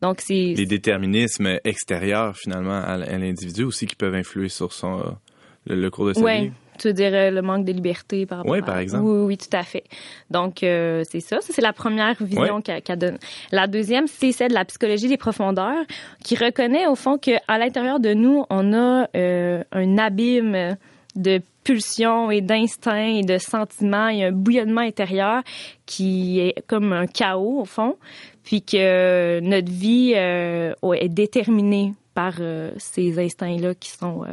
[0.00, 0.54] Donc, c'est...
[0.56, 5.16] Les déterminismes extérieurs, finalement, à l'individu aussi qui peuvent influer sur son,
[5.66, 6.40] le, le cours de sa Ouais.
[6.42, 6.52] vie.
[6.76, 9.04] Tu veux dire euh, le manque de liberté par rapport Oui, à- par exemple.
[9.04, 9.84] Oui, oui, tout à fait.
[10.30, 11.40] Donc, euh, c'est ça.
[11.40, 12.80] Ça, c'est la première vision Ouais.
[12.82, 13.18] qu'elle donne.
[13.52, 15.84] La deuxième, c'est celle de la psychologie des profondeurs,
[16.24, 20.76] qui reconnaît au fond qu'à l'intérieur de nous, on a euh, un abîme
[21.14, 25.42] de pulsions et d'instincts et de sentiments et un bouillonnement intérieur
[25.86, 27.96] qui est comme un chaos au fond,
[28.42, 32.34] puis que notre vie euh, est déterminée par
[32.78, 34.24] ces instincts-là qui sont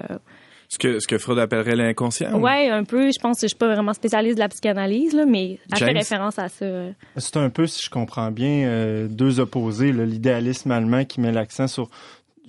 [0.73, 2.33] Ce que, ce que Freud appellerait l'inconscient.
[2.33, 3.07] ou- Ouais, un peu.
[3.11, 5.85] Je pense que je suis pas vraiment spécialiste de la psychanalyse, là, mais elle fait
[5.99, 6.65] référence à ça.
[7.17, 9.91] C'est un peu, si je comprends bien, euh, deux opposés.
[9.91, 10.05] là.
[10.05, 11.89] L'idéalisme allemand qui met l'accent sur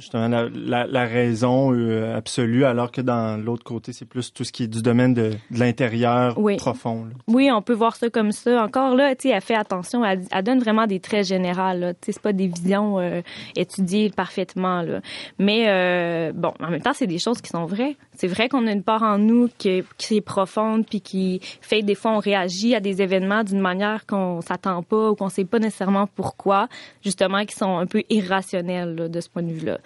[0.03, 4.45] justement la, la, la raison euh, absolue, alors que dans l'autre côté, c'est plus tout
[4.45, 6.57] ce qui est du domaine de, de l'intérieur Oui.
[6.57, 7.05] profond.
[7.07, 7.12] là.
[7.29, 8.62] Oui, on peut voir ça comme ça.
[8.65, 10.05] Encore là, tu sais, elle fait attention.
[10.05, 11.53] Elle, elle donne vraiment des traits généraux.
[11.73, 13.23] Tu sais, c'est pas des visions euh,
[13.57, 14.83] étudiées parfaitement.
[14.83, 15.01] Là.
[15.38, 17.97] Mais euh, bon, en même temps, c'est des choses qui sont vraies.
[18.17, 21.83] C'est vrai qu'on a une part en nous qui, qui est profonde puis qui fait
[21.83, 25.45] des fois on réagit à des événements d'une manière qu'on s'attend pas ou qu'on sait
[25.45, 26.69] pas nécessairement pourquoi,
[27.05, 29.79] justement, qui sont un peu irrationnels là, de ce point de vue-là.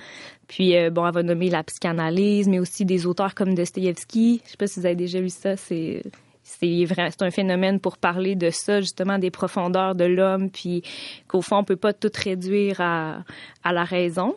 [0.49, 4.43] Puis euh, bon, elle va nommer la psychanalyse, mais aussi des auteurs comme Dostoïevski.
[4.45, 5.57] Je sais pas si vous avez déjà lu ça.
[5.57, 6.03] C'est
[6.49, 10.83] c'est un phénomène pour parler de ça, justement, des profondeurs de l'homme, puis
[11.27, 13.25] qu'au fond, on peut pas tout réduire à,
[13.65, 14.37] à la raison.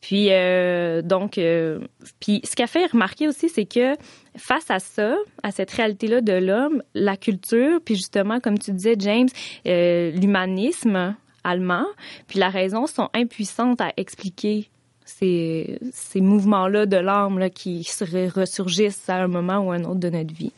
[0.00, 1.80] Puis euh, donc, euh,
[2.20, 3.96] puis ce qu'a fait remarquer aussi, c'est que
[4.36, 8.94] face à ça, à cette réalité-là de l'homme, la culture, puis justement, comme tu disais,
[8.98, 9.28] James,
[9.66, 11.86] euh, l'humanisme allemand,
[12.28, 14.70] puis la raison sont impuissantes à expliquer
[15.08, 18.04] ces, ces mouvements-là de l'âme qui se
[18.38, 20.52] ressurgissent à un moment ou un autre de notre vie,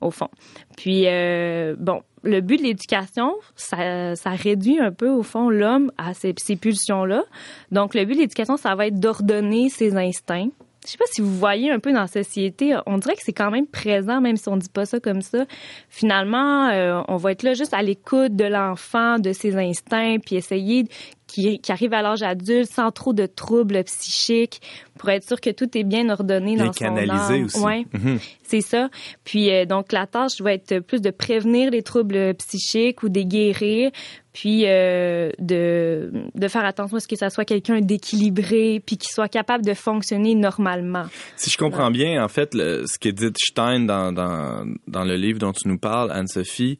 [0.00, 0.28] au fond.
[0.76, 5.92] Puis, euh, bon, le but de l'éducation, ça, ça réduit un peu, au fond, l'homme
[5.98, 7.24] à ces, ces pulsions-là.
[7.72, 10.50] Donc, le but de l'éducation, ça va être d'ordonner ses instincts.
[10.84, 13.34] Je sais pas si vous voyez un peu dans la société, on dirait que c'est
[13.34, 15.44] quand même présent, même si on dit pas ça comme ça.
[15.90, 20.36] Finalement, euh, on va être là juste à l'écoute de l'enfant, de ses instincts, puis
[20.36, 20.84] essayer
[21.30, 24.60] qui, qui arrive à l'âge adulte sans trop de troubles psychiques
[24.98, 27.44] pour être sûr que tout est bien ordonné Bien dans son canalisé âme.
[27.44, 27.60] aussi.
[27.60, 27.84] Ouais.
[27.92, 28.18] Mhm.
[28.42, 28.88] C'est ça.
[29.24, 33.20] Puis euh, donc la tâche va être plus de prévenir les troubles psychiques ou de
[33.22, 33.90] guérir,
[34.32, 39.08] puis euh, de de faire attention à ce que ça soit quelqu'un d'équilibré, puis qui
[39.12, 41.04] soit capable de fonctionner normalement.
[41.36, 45.52] Si je comprends bien, en fait, le- ce qu'Edith Stein dans, dans, le livre dont
[45.52, 46.78] tu nous parles, Anne-Sophie,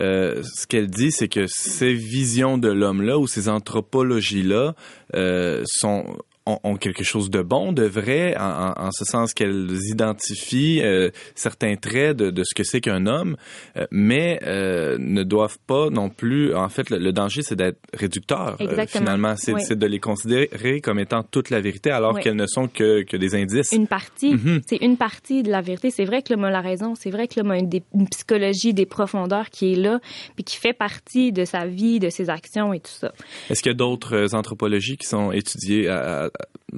[0.00, 4.74] euh, ce qu'elle dit, c'est que ces visions de l'homme-là ou ces anthropologies-là
[5.14, 6.04] euh, sont
[6.52, 11.76] ont, ont quelque chose de bon, de vrai, en, ce sens qu'elles identifient euh, certains
[11.76, 13.36] traits de, de ce que c'est qu'un homme,
[13.76, 16.54] euh, mais euh, ne doivent pas non plus.
[16.54, 18.56] En fait, le, le danger, c'est d'être réducteur.
[18.88, 19.62] finalement, c'est Oui.
[19.76, 22.22] de les considérer comme étant toute la vérité, alors Oui.
[22.22, 23.72] qu'elles ne sont que, que des indices.
[23.72, 24.60] Une partie, Mhm.
[24.66, 25.90] c'est une partie de la vérité.
[25.90, 26.94] C'est vrai que l'homme a la raison.
[26.94, 30.00] C'est vrai que l'homme a une, des- une psychologie des profondeurs qui est là,
[30.34, 33.12] puis qui fait partie de sa vie, de ses actions et tout ça.
[33.48, 36.30] Est-ce qu'il y a d'autres anthropologies qui sont étudiées à- à-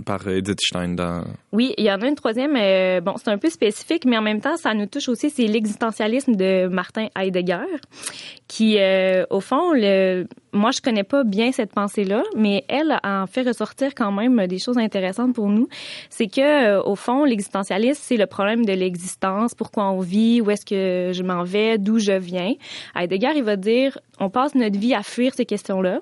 [0.05, 1.25] par Edith Stein dans...
[1.53, 2.57] Oui, il y en a une troisième.
[2.57, 5.31] euh, bon, c'est un peu spécifique, mais en même temps, ça nous touche aussi.
[5.31, 7.67] C'est l'existentialisme de Martin Heidegger,
[8.49, 9.73] qui, euh, au fond,
[10.53, 14.59] moi, je connais pas bien cette pensée-là, mais elle en fait ressortir quand même des
[14.59, 15.69] choses intéressantes pour nous.
[16.09, 20.51] C'est que, euh, au fond, l'existentialisme, c'est le problème de l'existence, pourquoi on vit, où
[20.51, 22.55] est-ce que je m'en vais, d'où je viens.
[22.97, 26.01] Heidegger, il va dire, on passe notre vie à fuir ces questions-là.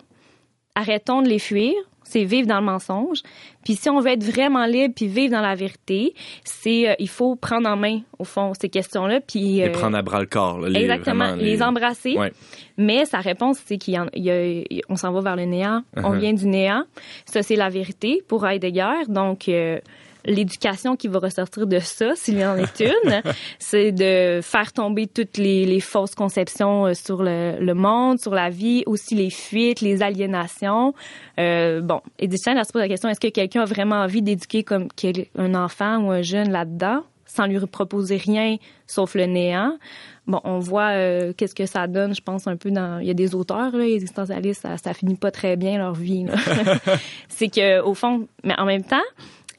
[0.74, 1.74] Arrêtons de les fuir.
[2.10, 3.22] C'est vivre dans le mensonge.
[3.64, 7.08] Puis si on veut être vraiment libre puis vivre dans la vérité, c'est euh, il
[7.08, 10.26] faut prendre en main au fond ces questions-là puis Les euh, prendre à bras le
[10.26, 10.58] corps.
[10.60, 12.16] là, les- exactement vraiment, les, embrasser.
[12.18, 12.32] Ouais.
[12.76, 15.82] Mais sa réponse c'est qu'il y a- on s'en va vers le néant.
[15.96, 16.18] On Uh-huh.
[16.18, 16.84] vient du néant.
[17.26, 19.04] Ça c'est la vérité pour Heidegger.
[19.08, 19.78] Donc euh,
[20.24, 23.22] l'éducation qui va ressortir de ça, s'il y en est une,
[23.58, 28.34] c'est de faire tomber toutes les, les fausses conceptions euh, sur le, le monde, sur
[28.34, 30.94] la vie, aussi les fuites, les aliénations.
[31.38, 34.64] Euh, bon, Edith elle se pose la question, est-ce que quelqu'un a vraiment envie d'éduquer
[34.64, 34.88] comme
[35.36, 38.56] un enfant ou un jeune là-dedans, sans lui proposer rien
[38.86, 39.78] sauf le néant?
[40.26, 43.00] Bon, on voit euh, qu'est-ce que ça donne, je pense, un peu dans...
[43.00, 46.26] Il y a des auteurs, là, existentialistes, ça, ça finit pas très bien leur vie.
[47.28, 48.98] c'est que au fond, mais en même temps,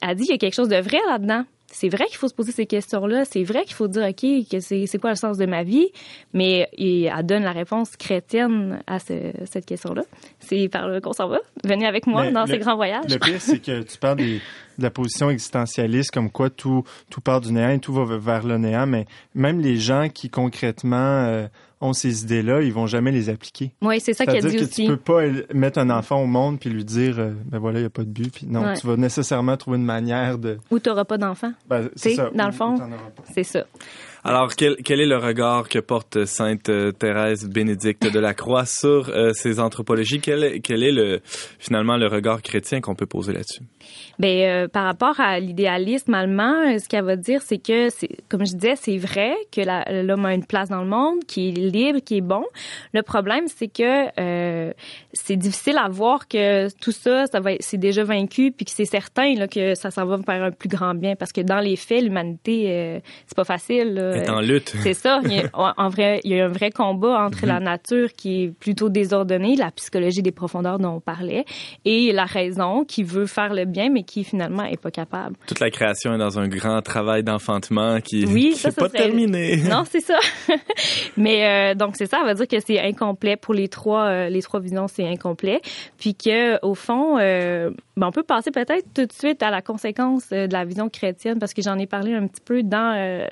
[0.02, 1.44] elle dit qu'il y a quelque chose de vrai là-dedans.
[1.74, 3.24] C'est vrai qu'il faut se poser ces questions-là.
[3.24, 5.88] C'est vrai qu'il faut dire, OK, que c'est, c'est quoi le sens de ma vie?
[6.34, 10.02] Mais et elle donne la réponse chrétienne à ce- cette question-là.
[10.38, 11.38] C'est par là qu'on s'en va.
[11.64, 13.06] Venez avec moi Mais dans le- ces grands voyages.
[13.08, 14.42] Le pire, c'est que tu parles des-
[14.76, 18.46] de la position existentialiste, comme quoi tout, tout part du néant et tout va vers
[18.46, 21.46] le néant, mais même les gens qui concrètement euh,
[21.82, 23.72] ont ces idées-là, ils vont jamais les appliquer.
[23.82, 24.82] Oui, c'est ça qu'elle C'est-à-dire dit que aussi.
[24.86, 27.82] tu peux pas mettre un enfant au monde puis lui dire, euh, ben voilà, il
[27.82, 28.32] n'y a pas de but.
[28.32, 28.76] Puis non, Ouais.
[28.78, 30.58] tu vas nécessairement trouver une manière de...
[30.70, 31.52] Ou t'auras pas d'enfant.
[31.68, 32.30] Ben, c'est ça.
[32.34, 32.76] dans le fond.
[33.34, 33.64] C'est ça.
[34.24, 39.08] Alors, quel, est le regard que porte Sainte euh, Thérèse Bénédicte de la Croix sur
[39.08, 40.20] euh, ces anthropologies?
[40.20, 41.20] Quel est, le,
[41.58, 43.62] finalement le regard chrétien qu'on peut poser là-dessus?
[44.20, 47.88] Ben, euh, par rapport à l'idéalisme allemand, ce qu'elle va dire, c'est que,
[48.28, 49.60] comme je disais, c'est vrai que
[50.06, 52.44] l'homme a une place dans le monde, qui est libre, qui est bon.
[52.94, 54.72] Le problème, c'est que
[55.12, 58.84] c'est difficile à voir que tout ça, ça va, c'est déjà vaincu, puis que c'est
[58.84, 61.74] certain là, que ça s'en va vers un plus grand bien, parce que dans les
[61.74, 64.11] faits, l'humanité, c'est pas facile.
[64.14, 64.74] Est en lutte.
[64.82, 65.20] C'est ça.
[65.24, 68.44] Il y, a, en- vrai, il y a un vrai combat entre la nature qui
[68.44, 71.44] est plutôt désordonnée, la psychologie des profondeurs dont on parlait,
[71.84, 75.36] et la raison qui veut faire le bien, mais qui finalement est pas capable.
[75.46, 78.80] Toute la création est dans un grand travail d'enfantement qui Oui, qui ça, est ça
[78.80, 79.56] pas serait- terminé.
[79.68, 80.18] Non, c'est ça.
[81.16, 84.28] mais euh, donc c'est ça, ça veut dire que c'est incomplet pour les trois euh,
[84.28, 85.60] les trois visions, c'est incomplet,
[85.98, 89.62] puis que au fond, euh, ben, on peut passer peut-être tout de suite à la
[89.62, 92.94] conséquence euh, de la vision chrétienne parce que j'en ai parlé un petit peu dans
[92.96, 93.26] euh,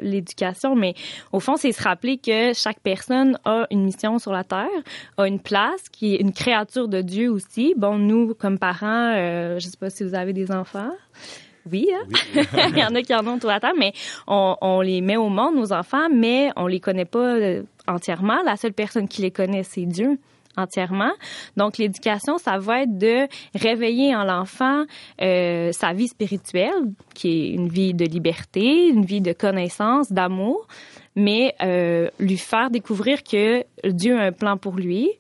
[0.75, 0.95] mais
[1.33, 4.69] au fond, c'est se rappeler que chaque personne a une mission sur la terre,
[5.17, 7.75] a une place, qui est une créature de Dieu aussi.
[7.77, 10.93] Bon, nous comme parents, euh, je sais pas si vous avez des enfants.
[11.71, 12.07] Oui, hein?
[12.71, 13.93] il y en a qui en ont tout à terre, mais
[14.27, 18.43] on, on les met au monde, nos enfants, mais on les connaît pas euh, entièrement.
[18.45, 20.19] La seule personne qui les connaît, c'est Dieu
[20.61, 21.13] entièrement.
[21.57, 24.85] Donc, l'éducation, ça va être de réveiller en l'enfant
[25.21, 30.67] euh, sa vie spirituelle, qui est une vie de liberté, une vie de connaissance, d'amour,
[31.17, 35.11] mais euh, lui faire découvrir que Dieu a un plan pour lui,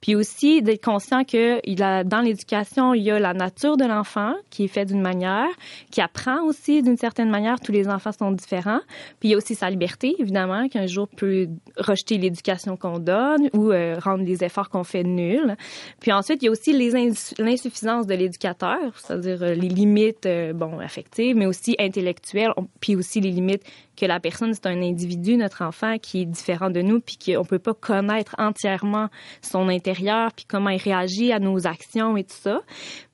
[0.00, 4.34] puis aussi d'être conscient que a, dans l'éducation, il y a la nature de l'enfant
[4.50, 5.48] qui est faite d'une manière,
[5.90, 7.60] qui apprend aussi d'une certaine manière.
[7.60, 8.80] Tous les enfants sont différents.
[9.18, 13.48] Puis il y a aussi sa liberté, évidemment, qu'un jour peut rejeter l'éducation qu'on donne
[13.54, 15.56] ou euh, rendre les efforts qu'on fait nuls.
[16.00, 20.78] Puis ensuite, il y a aussi l'insuffisance de l'éducateur, c'est-à-dire euh, les limites, euh, bon,
[20.78, 23.64] affectives, mais aussi intellectuelles, puis aussi les limites
[24.00, 27.44] que la personne, c'est un individu, notre enfant, qui est différent de nous, puis qu'on
[27.44, 29.08] peut pas connaître entièrement
[29.42, 32.62] son intérieur, puis comment il réagit à nos actions et tout ça.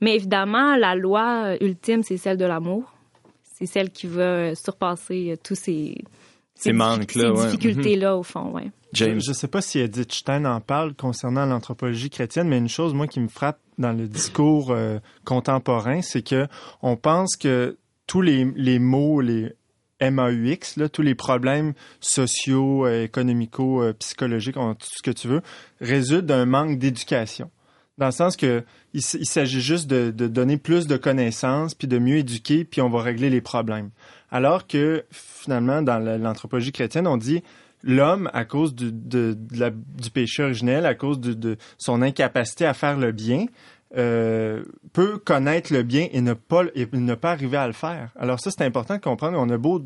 [0.00, 2.94] Mais évidemment, la loi euh, ultime, c'est celle de l'amour.
[3.42, 5.96] C'est celle qui va euh, surpasser euh, tous ces,
[6.54, 7.46] Ces manques-là, ces ouais.
[7.46, 8.70] Difficultés-là, au fond, ouais.
[8.92, 9.20] James.
[9.20, 12.94] Je ne sais pas si Edith Stein en parle concernant l'anthropologie chrétienne, mais une chose,
[12.94, 16.46] moi, qui me frappe dans le discours euh, contemporain, c'est que
[16.82, 19.52] on pense que tous les, les mots, les
[20.00, 25.42] MAUX, là, tous les problèmes sociaux, euh, économico, euh, psychologiques, tout ce que tu veux,
[25.80, 27.50] résultent d'un manque d'éducation.
[27.98, 32.18] Dans le sens que il, s'agit juste de, donner plus de connaissances, puis de mieux
[32.18, 33.90] éduquer, puis on va régler les problèmes.
[34.30, 37.42] Alors que finalement, dans la- l'anthropologie chrétienne, on dit
[37.82, 38.92] l'homme, à cause du
[40.12, 43.46] péché originel, à cause de, de son incapacité à faire le bien,
[43.96, 48.10] euh, peut connaître le bien et ne pas et ne pas arriver à le faire.
[48.16, 49.38] Alors ça, c'est important de comprendre.
[49.38, 49.82] On a beau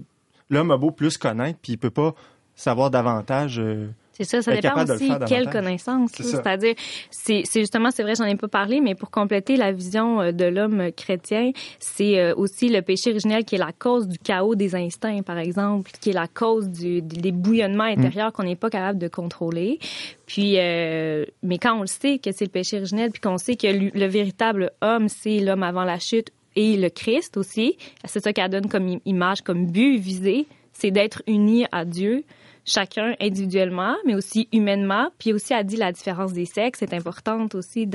[0.51, 2.15] l'homme a beau plus connaître, puis il peut pas
[2.55, 3.59] savoir davantage.
[3.59, 3.89] euh,
[4.23, 6.11] C'est ça, ça dépend de aussi faire quelle connaissance.
[6.13, 6.75] C'est-à-dire,
[7.11, 10.45] c'est justement, c'est vrai, j'en ai pas parlé, mais pour compléter la vision euh, de
[10.45, 14.75] l'homme chrétien, c'est euh, aussi le péché originel qui est la cause du chaos des
[14.75, 17.99] instincts, par exemple, qui est la cause du, des bouillonnements Mm.
[17.99, 19.79] intérieurs qu'on n'est pas capable de contrôler.
[20.27, 23.57] Puis, euh, mais quand on le sait que c'est le péché originel, puis qu'on sait
[23.57, 28.33] que le véritable homme, c'est l'homme avant la chute et le Christ aussi, c'est ça
[28.33, 32.25] qu'elle donne comme im- image, comme but visé, c'est d'être uni à Dieu
[32.65, 35.11] chacun individuellement, mais aussi humainement.
[35.19, 37.87] Puis aussi, elle dit la différence des sexes est importante aussi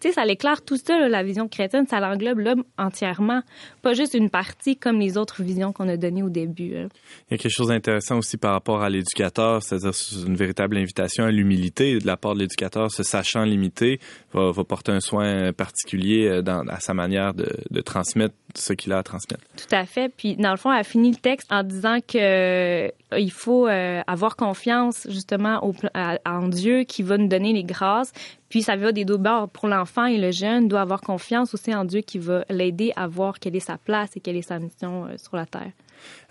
[0.00, 3.42] tu sais, ça l'éclaire tout ça, la vision chrétienne, ça l'englobe l'homme entièrement,
[3.82, 6.76] pas juste une partie comme les autres visions qu'on a données au début.
[6.76, 6.88] hein.
[7.30, 10.76] Il y a quelque chose d'intéressant aussi par rapport à l'éducateur, c'est-à-dire c'est une véritable
[10.76, 14.00] invitation à l'humilité de la part de l'éducateur, se sachant limité,
[14.32, 19.02] va, porter un soin particulier euh, à sa manière de transmettre ce qu'il a à
[19.02, 19.42] transmettre.
[19.56, 20.08] Tout à fait.
[20.14, 22.88] Puis dans le fond, elle a fini le texte en disant que euh,
[23.18, 27.52] il faut euh, avoir confiance justement au, pla- à- en Dieu qui va nous donner
[27.52, 28.12] les grâces.
[28.48, 29.48] Puis ça va des deux bords.
[29.48, 33.06] Pour l'enfant et le jeune, doit avoir confiance aussi en Dieu qui va l'aider à
[33.06, 35.72] voir quelle est sa place et quelle est sa mission euh, sur la terre.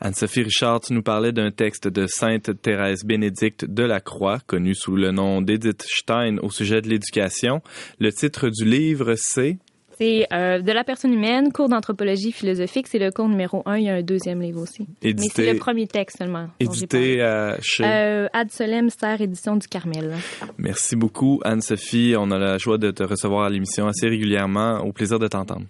[0.02, 4.76] Anne-Sophie Richard, tu nous parlais d'un texte de Sainte Thérèse Bénédicte de la Croix, connu
[4.76, 7.62] sous le nom d'Edith Stein au sujet de l'éducation.
[8.00, 9.58] Le titre du livre, c'est
[10.02, 12.88] C'est euh, de la personne humaine, cours d'anthropologie philosophique.
[12.88, 13.78] C'est le cours numéro un.
[13.78, 14.88] Il y a un deuxième livre aussi.
[14.88, 16.48] Mais c'est édité, le premier texte seulement.
[16.60, 17.84] édité euh, chez...
[17.86, 20.16] Euh, Ad Solem, Serre, édition du Carmel.
[20.58, 22.16] Merci beaucoup, Anne-Sophie.
[22.18, 24.80] On a la joie de te recevoir à l'émission assez régulièrement.
[24.80, 25.68] Au plaisir de t'entendre.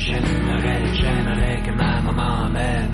[0.00, 2.89] J'aimerais, j'aimerais que ma maman m'aime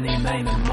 [0.00, 0.69] viens pas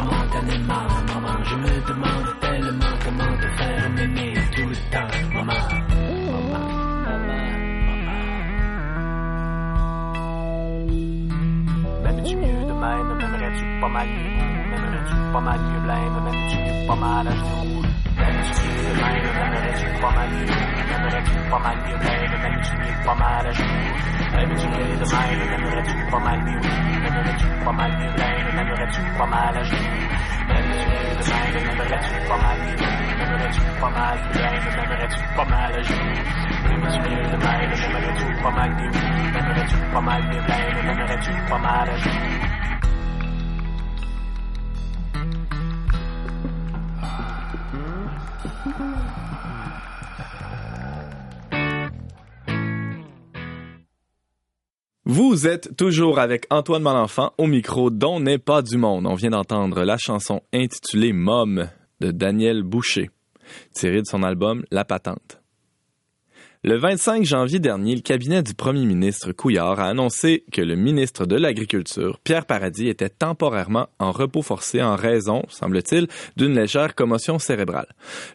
[13.90, 15.80] même, m'aimerais-tu pas mal mieux?
[15.80, 17.82] Blême, m'aimes-tu pas mal à genoux?
[18.18, 20.46] M'aimes-tu mieux de même, m'aimerais-tu pas mal mieux?
[20.88, 22.74] M'aimerais-tu pas mal mieux blême, m'aimes-tu
[23.06, 23.94] pas mal à genoux?
[24.34, 26.60] M'aimes-tu mieux de même, m'aimerais-tu pas mal mieux?
[27.02, 29.54] M'aimerais-tu pas mal mieux blême, m'aimerais-tu pas mal?
[30.48, 32.76] M'aimes-tu mieux pas mal mieux?
[34.32, 35.68] Blême, m'aimerais-tu pas mal
[39.94, 40.42] pas mal mieux?
[40.42, 40.86] Blême,
[41.98, 42.77] genoux?
[55.18, 59.08] Vous êtes toujours avec Antoine Malenfant au micro dont n'est pas du monde.
[59.08, 61.68] On vient d'entendre la chanson intitulée Mom
[62.00, 63.10] de Daniel Boucher,
[63.74, 65.42] tirée de son album La Patente.
[66.64, 71.28] Le 25 janvier dernier, le cabinet du premier ministre Couillard a annoncé que le ministre
[71.28, 77.38] de l'Agriculture, Pierre Paradis, était temporairement en repos forcé en raison, semble-t-il, d'une légère commotion
[77.38, 77.86] cérébrale.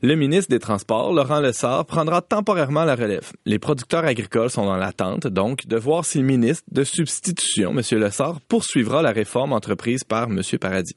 [0.02, 3.32] Le ministre des Transports, Laurent Lessard, prendra temporairement la relève.
[3.44, 7.98] Les producteurs agricoles sont dans l'attente, donc, de voir si le ministre de substitution, M.
[7.98, 10.40] Lessard, poursuivra la réforme entreprise par M.
[10.60, 10.96] Paradis.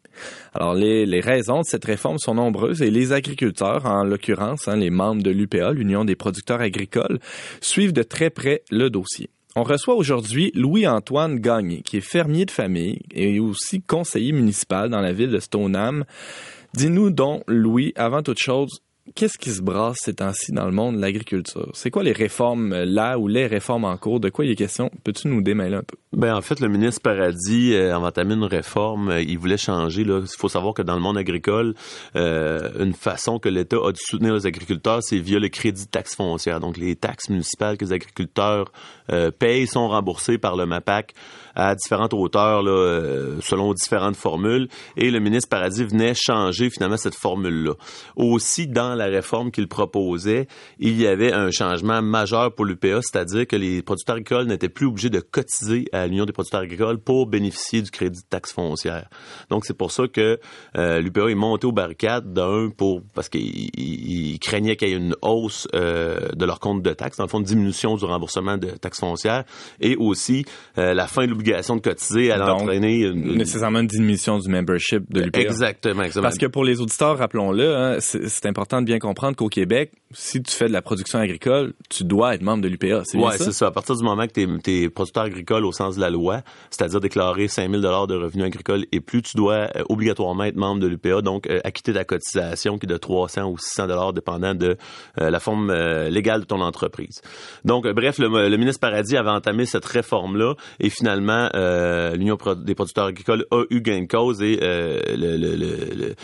[0.53, 4.91] Alors, les, raisons de cette réforme sont nombreuses et les agriculteurs, en l'occurrence, hein, les
[4.91, 7.14] membres de l'UPA, l'Union des producteurs agricoles,
[7.61, 9.30] suivent de très près le dossier.
[9.55, 14.99] On reçoit aujourd'hui Louis-Antoine Gagné, qui est fermier de famille et aussi conseiller municipal dans
[14.99, 16.03] la ville de Stoneham.
[16.74, 18.82] Dis-nous donc, Louis, avant toute chose,
[19.14, 21.70] qu'est-ce qui se brasse ces temps-ci dans le monde de l'agriculture?
[21.74, 24.20] C'est quoi les réformes euh, là ou les réformes en cours?
[24.20, 24.89] De quoi il est question?
[25.03, 25.97] Peux-tu nous démêler un peu?
[26.16, 29.10] Ben en fait, le ministre Paradis euh, a entamé une réforme.
[29.10, 30.03] Euh, il voulait changer.
[30.03, 31.76] Il faut savoir que dans le monde agricole,
[32.16, 35.89] euh, une façon que l'État a de soutenir les agriculteurs, c'est via le crédit de
[35.89, 36.62] taxe foncière.
[36.62, 38.72] Donc les taxes municipales que les agriculteurs
[39.38, 41.14] payent sont remboursées par le MAPAC
[41.53, 42.64] à différentes hauteurs,
[43.41, 44.68] selon différentes formules.
[44.97, 47.74] Et le ministre Paradis venait changer finalement cette formule-là.
[48.16, 50.48] Aussi, dans la réforme qu'il proposait,
[50.80, 54.88] il y avait un changement majeur pour l'UPA, c'est-à-dire que les producteurs agricoles n'étaient plus
[54.88, 59.10] obligés de cotiser à l'Union des producteurs agricoles pour bénéficier du crédit de taxe foncière.
[59.50, 60.39] Donc, c'est pour ça que
[60.78, 64.91] euh, l'UPA est monté aux barricades d'un pour parce qu'il il- il craignait qu'il y
[64.93, 68.06] ait une hausse euh, de leur compte de taxes, dans le fond, une diminution du
[68.06, 69.43] remboursement de taxes foncières,
[69.80, 70.46] et aussi
[70.78, 74.50] euh, la fin de l'obligation de cotiser à Donc, l'entraîner une- Nécessairement une diminution du
[74.50, 75.39] membership de l'UPA.
[75.41, 76.24] Exactement, exactement.
[76.24, 80.42] Parce que pour les auditeurs, rappelons-le, hein, c'est important de bien comprendre qu'au Québec, si
[80.42, 83.02] tu fais de la production agricole, tu dois être membre de l'UPA.
[83.04, 83.68] C'est Ouais, c'est ça.
[83.68, 87.02] À partir du moment que tu es, producteur agricole au sens de la loi, c'est-à-dire
[87.02, 90.88] déclarer 5 000 de revenus agricoles et plus, tu dois euh, obligatoirement être membre de
[90.88, 94.78] l'UPA, donc euh, acquitter ta cotisation qui est de 300 ou 600 dépendant de
[95.20, 95.74] euh, la forme
[96.08, 97.22] légale de ton entreprise.
[97.66, 101.50] Donc, bref, le, le ministre Paradis avait entamé cette réforme-là et finalement,
[102.14, 106.16] l'Union des producteurs agricoles a eu gain de cause et le- le- le-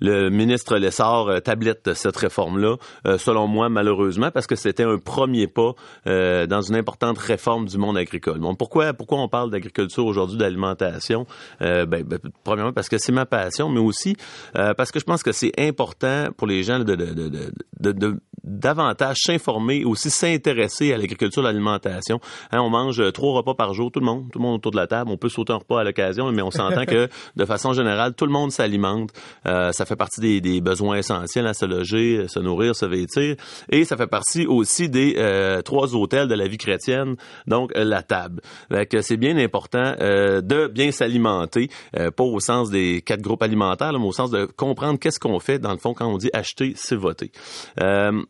[0.00, 2.76] le ministre Lessard euh, tablette cette réforme-là,
[3.06, 5.72] euh, selon moi, malheureusement, parce que c'était un premier pas
[6.06, 8.40] euh, dans une importante réforme du monde agricole.
[8.58, 11.26] Pourquoi, pourquoi on parle d'agriculture aujourd'hui, d'alimentation?
[11.60, 14.16] Ben, ben, premièrement, parce que c'est ma passion, mais aussi
[14.52, 17.06] parce que je pense que c'est important pour les gens de, de,
[17.80, 18.16] de- de-
[18.46, 22.20] davantage s'informer, aussi s'intéresser à l'agriculture, l'alimentation.
[22.52, 24.72] Hein, on mange euh, trois repas par jour, tout le monde, tout le monde autour
[24.72, 25.10] de la table.
[25.10, 28.26] On peut sauter un repas à l'occasion, mais on s'entend que de façon générale, tout
[28.26, 29.10] le monde s'alimente.
[29.46, 32.86] Euh, ça fait partie des, des besoins essentiels à se loger, euh, se nourrir, se
[32.86, 33.36] vêtir,
[33.70, 37.16] et ça fait partie aussi des euh, trois hôtels de la vie chrétienne,
[37.46, 38.40] donc euh, la table.
[39.00, 43.92] C'est bien important euh, de bien s'alimenter, euh, pas au sens des quatre groupes alimentaires,
[43.92, 46.30] là, mais au sens de comprendre qu'est-ce qu'on fait dans le fond quand on dit
[46.32, 47.30] acheter, c'est voter.
[47.80, 48.22] Euh,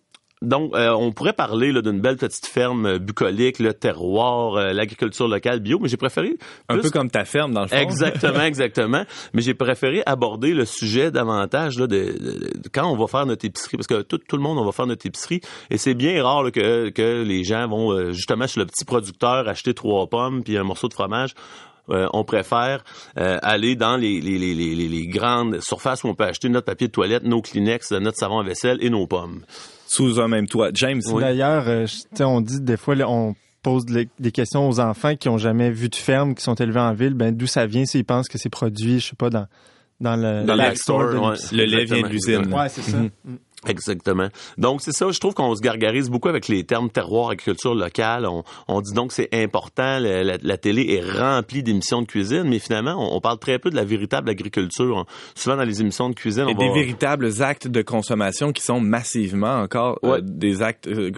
[0.42, 4.72] donc, euh, on pourrait parler là, d'une belle petite ferme euh, bucolique, le terroir, euh,
[4.74, 6.36] l'agriculture locale bio, mais j'ai préféré
[6.68, 7.76] Un peu comme ta ferme, dans le fond.
[7.76, 9.04] Exactement, exactement.
[9.32, 13.24] Mais j'ai préféré aborder le sujet davantage là, de, de- de- quand on va faire
[13.24, 15.94] notre épicerie, parce que tout, tout le monde, on va faire notre épicerie, et c'est
[15.94, 19.72] bien rare là, que, que les gens vont euh, justement chez le petit producteur acheter
[19.72, 21.34] trois pommes puis un morceau de fromage.
[21.88, 22.82] Euh, on préfère
[23.18, 27.22] euh, aller dans les- les grandes surfaces où on peut acheter notre papier de toilette,
[27.22, 29.42] nos Kleenex, notre savon à vaisselle et nos pommes.
[29.86, 30.70] Sous un même toit.
[30.74, 31.86] James, D'ailleurs, euh,
[32.20, 35.88] on dit des fois, là, on pose des questions aux enfants qui ont jamais vu
[35.88, 38.48] de ferme, qui sont élevés en ville, ben d'où ça vient s'ils pensent que c'est
[38.48, 39.46] produit, je sais pas, dans
[40.00, 40.68] dans le Dans le ouais.
[40.68, 41.56] l'épicerie.
[41.56, 42.52] le lait vient de l'usine.
[42.54, 42.96] Ouais, c'est ça.
[42.98, 43.10] Mhm.
[43.24, 43.36] Mm.
[43.66, 44.28] Exactement.
[44.58, 48.26] Donc, c'est ça, je trouve qu'on se gargarise beaucoup avec les termes terroir, agriculture locale.
[48.26, 52.06] On, on dit donc que c'est important, la, la- la télé est remplie d'émissions de
[52.06, 55.04] cuisine, mais finalement, on, on parle très peu de la véritable agriculture.
[55.34, 56.74] Souvent, dans les émissions de cuisine, Et on des va...
[56.74, 61.10] véritables actes de consommation qui sont massivement encore euh, des actes euh,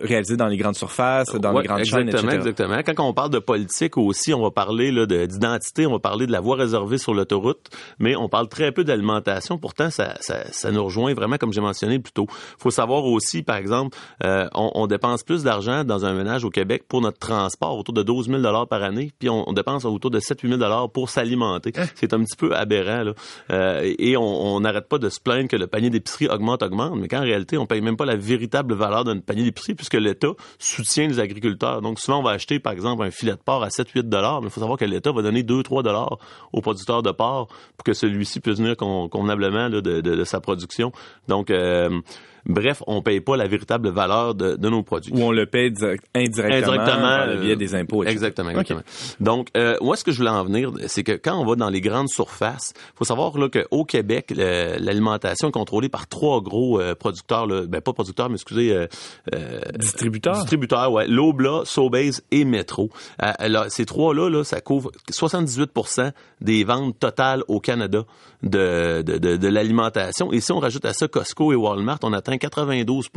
[0.00, 2.50] réalisés dans les grandes surfaces, dans Ouais, les grandes chaînes, exactement, etc.
[2.50, 2.82] exactement.
[2.96, 6.26] Quand on parle de politique aussi, on va parler là, de- d'identité, on va parler
[6.26, 7.68] de la voie réservée sur l'autoroute,
[7.98, 9.58] mais on parle très peu d'alimentation.
[9.58, 12.26] Pourtant, ça, ça, ça nous rejoint vraiment, comme j'ai mentionné plus tôt.
[12.58, 16.50] faut savoir aussi, par exemple, euh, on, on dépense plus d'argent dans un ménage au
[16.50, 20.10] Québec pour notre transport, autour de 12 000 par année, puis on, on dépense autour
[20.10, 21.72] de 7 8 000 pour s'alimenter.
[21.94, 23.02] C'est un petit peu aberrant.
[23.04, 23.12] Là.
[23.50, 27.08] Euh, et on n'arrête pas de se plaindre que le panier d'épicerie augmente, augmente, mais
[27.08, 31.06] qu'en réalité, on paye même pas la véritable valeur d'un panier d'épicerie puisque l'État soutient
[31.08, 31.80] les agriculteurs.
[31.82, 34.48] Donc souvent, on va acheter, par exemple, un filet de porc à 7-8 dollars, mais
[34.48, 36.18] il faut savoir que l'État va donner 2-3 dollars
[36.52, 40.24] au producteur de porc pour que celui-ci puisse venir con- convenablement là, de, de- de
[40.24, 40.92] sa production.
[41.28, 42.00] Donc, euh,
[42.46, 45.12] Bref, on paye pas la véritable valeur de, de nos produits.
[45.12, 48.02] Ou on le paye direct- indirectement, par le biais des impôts.
[48.02, 48.12] etc.
[48.12, 48.80] Exactement, exactement.
[49.20, 50.72] Donc, euh, où est-ce que je voulais en venir?
[50.86, 55.48] C'est que quand on va dans les grandes surfaces, faut savoir là, qu'au Québec, l'alimentation
[55.48, 58.86] est contrôlée par trois gros euh, producteurs, là, ben pas producteurs, mais excusez, euh,
[59.34, 60.34] euh, Distributeur.
[60.34, 62.90] distributeurs, ouais, Lobla, Sobeys et Metro.
[63.18, 68.04] Là, ces trois-là, là, ça couvre 78% des ventes totales au Canada
[68.42, 70.32] de, de, de, de l'alimentation.
[70.32, 73.08] Et si on rajoute à ça Costco et Walmart, on atteint 92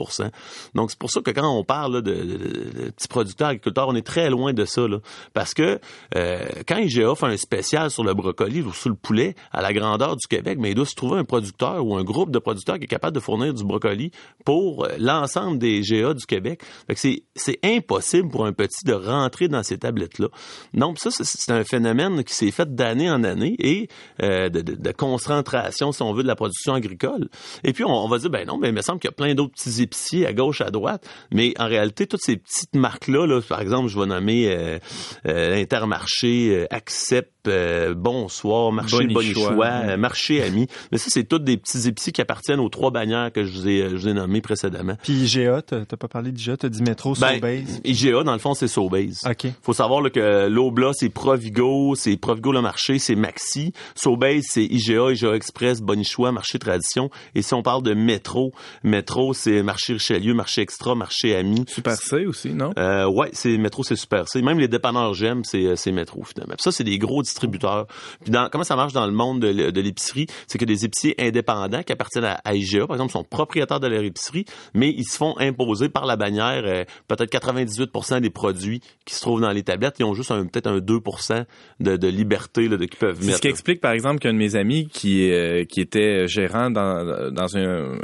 [0.74, 4.30] Donc, c'est pour ça que quand on parle de, petits producteurs agriculteurs, on est très
[4.30, 4.88] loin de ça.
[4.88, 5.00] Là.
[5.34, 5.80] Parce que
[6.16, 9.74] euh, quand IGA fait un spécial sur le brocoli ou sur le poulet à la
[9.74, 12.78] grandeur du Québec, mais il doit se trouver un producteur ou un groupe de producteurs
[12.78, 14.12] qui est capable de fournir du brocoli
[14.46, 16.62] pour euh, l'ensemble des GA du Québec.
[16.96, 17.24] C'est,
[17.64, 20.28] impossible pour un petit de rentrer dans ces tablettes-là.
[20.74, 23.88] Donc ça, c'est, un phénomène qui s'est fait d'année en année et
[24.22, 27.30] euh, de, concentration, si on veut, de la production agricole.
[27.64, 29.16] Et puis on, on va dire, ben non, mais il me semble qu'il y a
[29.16, 31.06] plein d'autres petits épiciers à gauche, à droite.
[31.32, 34.80] Mais en réalité, toutes ces petites marques-là, là, par exemple, je vais nommer euh,
[35.28, 39.66] euh, Intermarché, euh, Accept, euh, Bonsoir, Marché Bonichois.
[39.66, 40.68] Euh, Marché Ami.
[40.92, 43.68] Mais ça, c'est toutes des petits épiciers qui appartiennent aux trois bannières que je vous
[43.68, 44.96] ai, je vous ai nommées précédemment.
[45.04, 47.66] Puis IGA, t'as pas parlé d'IGA, t'as dit Métro, Ben.
[47.84, 49.16] IGA, dans le fond, c'est Sobeys.
[49.30, 49.48] OK.
[49.62, 53.74] Faut savoir là, que l'Obla, c'est Provigo, c'est Provigo le marché, c'est Maxi.
[53.96, 57.10] Sobeys, c'est IGA, IGA Express, Bonichois, Marché Tradition.
[57.36, 58.54] Et si on parle de Métro,
[58.94, 61.66] Métro, c'est Marché Richelieu, Marché Extra, Marché Ami.
[61.68, 62.72] Super C aussi, non?
[62.78, 64.26] Euh, ouais, c'est Métro, c'est super.
[64.28, 66.54] C'est même les dépanneurs j'aime, c'est euh, c'est Métro finalement.
[66.56, 67.88] Puis ça, c'est des gros distributeurs.
[68.22, 71.16] Puis dans, comment ça marche dans le monde de, de l'épicerie, c'est que des épiciers
[71.20, 75.18] indépendants qui appartiennent à, IGA, par exemple, sont propriétaires de leur épicerie, mais ils se
[75.18, 79.64] font imposer par la bannière euh, peut-être 98% des produits qui se trouvent dans les
[79.64, 79.96] tablettes.
[80.00, 81.46] Ils ont juste un- peut-être un 2%
[81.80, 83.38] de, de liberté là, de, qu'ils peuvent C'est mettre.
[83.38, 87.32] ce qui explique, par exemple, qu'un de mes amis qui, euh, qui était gérant dans,
[87.32, 87.98] dans un-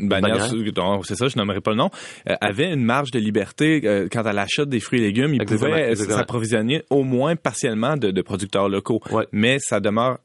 [0.00, 0.48] une bannière, bannière.
[0.50, 1.90] sous- non, c'est ça, je nommerai pas le nom,
[2.28, 5.34] euh, avait une marge de liberté euh, quant à l'achat des fruits et légumes.
[5.34, 9.00] Il Exactement, pouvait euh, s'approvisionner au moins partiellement de, de producteurs locaux.
[9.10, 9.26] Ouais.
[9.32, 10.18] Mais ça demeure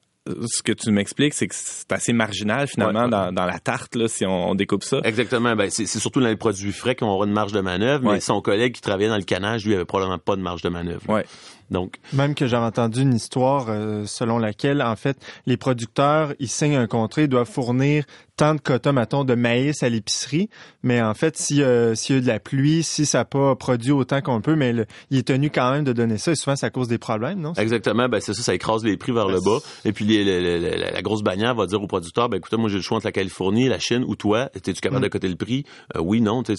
[0.46, 3.10] ce que tu m'expliques, c'est que c'est assez marginal finalement Ouais.
[3.10, 5.02] Dans, dans la tarte là, si on, on découpe ça.
[5.04, 5.54] Exactement.
[5.58, 8.14] Ben, c'est c'est surtout dans les produits frais qu'on aura une marge de manœuvre, Ouais.
[8.14, 10.70] mais son collègue qui travaillait dans le canage, lui, avait probablement pas de marge de
[10.70, 11.02] manœuvre.
[11.10, 11.26] Ouais.
[11.72, 16.48] Donc, Même que j'ai entendu une histoire euh, selon laquelle, en fait, les producteurs, ils
[16.50, 18.06] signent un contrat, ils doivent fournir
[18.36, 20.50] tant de quotas, mettons, de maïs à l'épicerie.
[20.82, 23.26] Mais en fait, si, euh, s'il y a eu de la pluie, si ça n'a
[23.26, 26.32] pas produit autant qu'on peut, mais le- il est tenu quand même de donner ça.
[26.32, 27.54] Et souvent, ça cause des problèmes, non?
[27.54, 29.60] Exactement, ben c'est ça, ça écrase les prix vers le bas.
[29.86, 32.58] Et puis les- les- les- les- la grosse bannière va dire au producteur, ben écoutez,
[32.58, 34.50] moi j'ai le choix entre la Californie, la Chine ou toi.
[34.56, 35.04] Es-tu capable Mm.
[35.04, 35.64] de coter le prix?
[35.96, 36.42] Euh, Oui, non.
[36.42, 36.56] Tu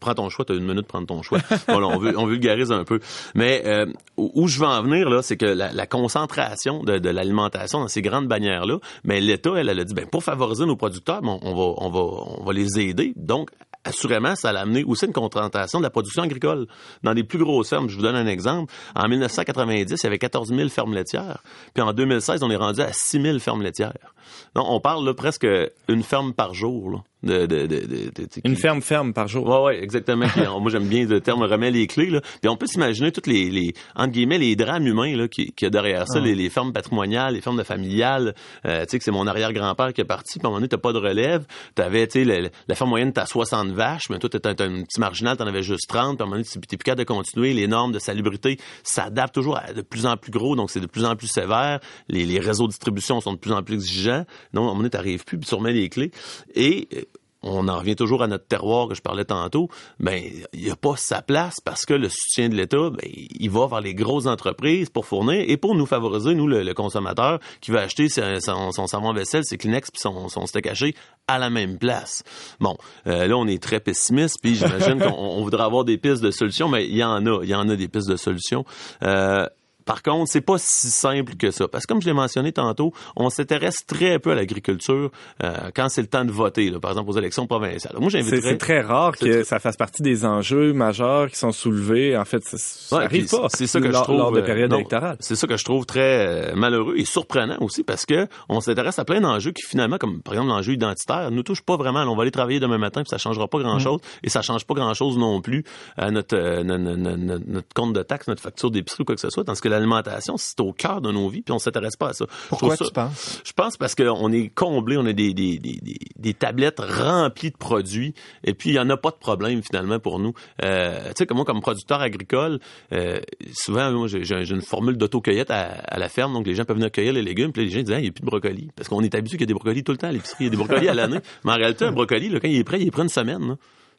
[0.00, 0.44] prends ton choix.
[0.46, 1.38] T'as une minute pour prendre ton choix.
[1.68, 2.98] voilà, on veut, on vulgarise un peu.
[3.34, 3.86] Mais euh,
[4.34, 8.28] où je veux en venir là, c'est que la, concentration de, l'alimentation dans ces grandes
[8.28, 11.54] bannières là, mais l'État, elle, elle a dit, ben pour favoriser nos producteurs, ben, on
[11.54, 12.00] va, on va,
[12.38, 13.12] on va les aider.
[13.16, 13.50] Donc
[13.84, 16.66] assurément, ça a amené aussi une concentration de la production agricole
[17.02, 17.88] dans des plus grosses fermes.
[17.88, 18.72] Je vous donne un exemple.
[18.96, 21.42] En 1990, il y avait 14 000 fermes laitières.
[21.74, 24.14] Puis en 2016, on est rendu à 6 000 fermes laitières.
[24.54, 25.46] Donc, on parle là, presque
[25.88, 26.90] une ferme par jour.
[26.90, 28.12] Là, de, de, de,
[28.44, 29.46] Une ferme ferme par jour.
[29.46, 30.26] Ouais, ouais, exactement.
[30.60, 32.10] Moi, j'aime bien le terme remet les clés.
[32.10, 32.20] Là.
[32.20, 35.64] Puis on peut s'imaginer toutes les, les entre guillemets, les drames humains là, qui, qui
[35.64, 38.34] y a derrière ça, les, les fermes patrimoniales, les fermes de familiales.
[38.66, 40.68] Euh, tu sais que c'est mon arrière-grand-père qui est parti, puis à un moment donné,
[40.68, 41.46] t'as pas de relève.
[41.74, 45.00] T'avais, tu sais, la ferme moyenne, t'as 60 vaches, mais toi, t'es un, un petit
[45.00, 47.54] marginal, t'en avais juste 30, puis à un moment donné, t'es plus capable de continuer.
[47.54, 50.86] Les normes de salubrité s'adaptent toujours à de plus en plus gros, donc c'est de
[50.86, 51.80] plus en plus sévère.
[52.08, 54.24] Les, les réseaux de distribution sont de plus en plus exigeants.
[54.52, 56.10] Donc, à un moment donné, t'arrives plus, puis tu remets les clés.
[56.54, 57.02] Et euh,
[57.44, 59.68] on en revient toujours à notre terroir que je parlais tantôt,
[60.00, 60.20] ben
[60.52, 63.66] il n'y a pas sa place parce que le soutien de l'État, ben, il va
[63.66, 67.82] vers les grosses entreprises pour fournir et pour nous favoriser, nous, le, consommateur, qui va
[67.82, 70.94] acheter son, son, son savon vaisselle, ses Kleenex puis son, son steak haché
[71.28, 72.24] à la même place.
[72.60, 72.76] Bon,
[73.06, 76.30] euh, là, on est très pessimiste, puis j'imagine qu'on on voudrait avoir des pistes de
[76.30, 78.64] solutions, mais il y en a, il y en a des pistes de solutions.
[79.02, 79.46] Euh,
[79.84, 81.68] par contre, c'est pas si simple que ça.
[81.68, 85.10] Parce que comme je l'ai mentionné tantôt, on s'intéresse très peu à l'agriculture
[85.42, 87.94] euh, quand c'est le temps de voter, là, par exemple aux élections provinciales.
[87.98, 88.50] Moi, C'est j'inviterais...
[88.52, 92.16] c'est très rare que très- ça fasse partie des enjeux majeurs qui sont soulevés.
[92.16, 94.42] En fait, ça, ça Ouais, arrive pas C'est ça que je trouve lors de euh,
[94.44, 95.16] période électorale.
[95.20, 98.98] C'est ça que je trouve très euh, malheureux et surprenant aussi parce que on s'intéresse
[98.98, 102.00] à plein d'enjeux qui finalement, comme par exemple l'enjeu identitaire, nous touche pas vraiment.
[102.04, 104.64] On va aller travailler demain matin puis ça changera pas grand chose et ça change
[104.66, 105.64] pas grand chose non plus
[105.96, 109.04] à notre, euh, no- no- no- no- notre compte de taxe, notre facture d'épicerie ou
[109.04, 109.44] quoi que ce soit.
[109.44, 112.26] Que l'alimentation, c'est au cœur de nos vies, puis on s'intéresse pas à ça.
[112.48, 113.42] Pourquoi tu penses?
[113.44, 115.78] Je pense parce qu'on est comblé, on a des, des, des,
[116.16, 118.14] des, tablettes remplies de produits,
[118.44, 120.32] et puis il y en a pas de problème finalement pour nous.
[120.64, 122.58] Euh, tu sais, comme moi, comme producteur agricole,
[122.92, 123.20] euh,
[123.52, 126.90] souvent, moi, j'ai une formule d'autocueillette à, à la ferme, donc les gens peuvent venir
[126.90, 128.88] cueillir les légumes, puis les gens disent, Ah, il n'y a plus de brocoli, parce
[128.88, 130.48] qu'on est habitué qu'il y a des brocolis tout le temps à l'épicerie, il y
[130.48, 132.80] a des brocolis à l'année, mais en réalité, un brocoli, là, quand il est prêt,
[132.80, 133.48] il est prêt une semaine.
[133.48, 133.56] là.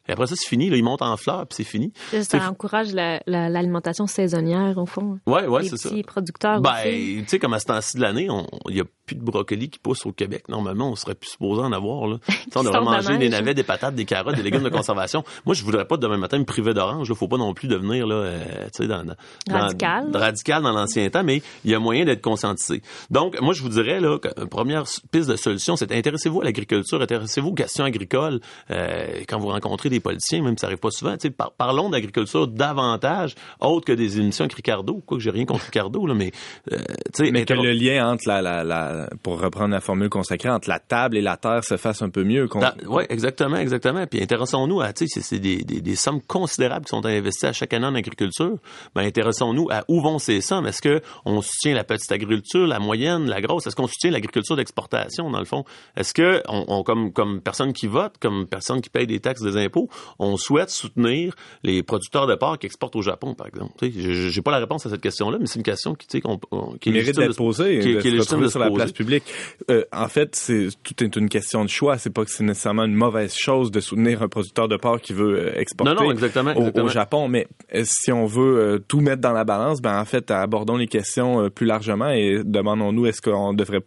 [0.08, 1.92] Et après ça, c'est fini, là, il monte en fleurs, puis c'est fini.
[2.22, 5.18] Ça encourage la- la- l'alimentation saisonnière, au fond.
[5.26, 5.88] Ouais, ouais, Les c'est ça.
[5.90, 7.16] petits producteurs Ben, aussi.
[7.22, 9.70] tu sais, comme à ce temps-ci de l'année, on- il n'y a plus de brocoli
[9.70, 10.48] qui pousse au Québec.
[10.48, 12.06] Normalement, on serait plus supposé en avoir.
[12.08, 12.18] Là.
[12.46, 14.68] Tu sais, on devrait de manger des navets, des patates, des carottes, des légumes de
[14.68, 15.24] conservation.
[15.46, 17.08] Moi, je voudrais pas demain matin me priver d'orange.
[17.10, 18.44] Il faut pas non plus devenir là, euh,
[18.74, 19.14] tu sais, dans, dans-
[19.50, 20.10] Radical.
[20.10, 22.82] dans- radical dans l'ancien temps, mais il y a moyen d'être conscientisé.
[23.10, 26.40] Donc, moi, je vous dirais là, que une première s- piste de solution, c'est intéressez-vous
[26.40, 28.40] à l'agriculture, intéressez-vous aux questions agricoles.
[28.70, 31.52] Euh, quand vous rencontrez des politiciens, même si ça arrive pas souvent, tu sais, par-
[31.52, 35.02] parlons d'agriculture davantage, autre que des émissions avec Ricardo.
[35.06, 36.32] Quoi que j'ai rien contre Ricardo, là, mais
[36.72, 36.78] euh,
[37.14, 40.48] tu sais, Mais que le lien entre la, la, la, pour reprendre la formule consacrée,
[40.50, 42.48] entre la table et la terre se fasse un peu mieux.
[42.48, 44.06] qu'on- oui, exactement, exactement.
[44.06, 47.52] Puis intéressons-nous à, tu sais, c'est- des, des, des sommes considérables qui sont investies à
[47.52, 48.56] chaque année en agriculture.
[48.94, 50.66] Ben, intéressons-nous à où vont ces sommes.
[50.66, 53.66] Est-ce que on soutient la petite agriculture, la moyenne, la grosse?
[53.66, 55.64] Est-ce qu'on soutient l'agriculture d'exportation, dans le fond?
[55.96, 59.42] Est-ce que, on, on- comme, comme personne qui vote, comme personne qui paye des taxes,
[59.42, 59.88] des impôts,
[60.18, 63.72] on souhaite soutenir les producteurs de porc qui exportent au Japon, par exemple?
[63.78, 66.18] Tu sais, j'ai- pas la réponse à cette question-là, mais c'est une question qui, tu
[66.18, 68.85] sais, qu'on, on- qui mérite d'être se- posé, qui- qui est légitime de se poser.
[68.92, 69.24] Publique.
[69.70, 71.98] Euh, en fait, c'est tout est une question de choix.
[71.98, 75.12] C'est pas que c'est nécessairement une mauvaise chose de soutenir un producteur de porc qui
[75.12, 76.86] veut euh, exporter Non, non, exactement, au, exactement.
[76.86, 77.28] au Japon.
[77.28, 80.76] Mais euh, si on veut euh, tout mettre dans la balance, ben en fait, abordons
[80.76, 83.82] les questions euh, plus largement et demandons-nous est-ce qu'on devrait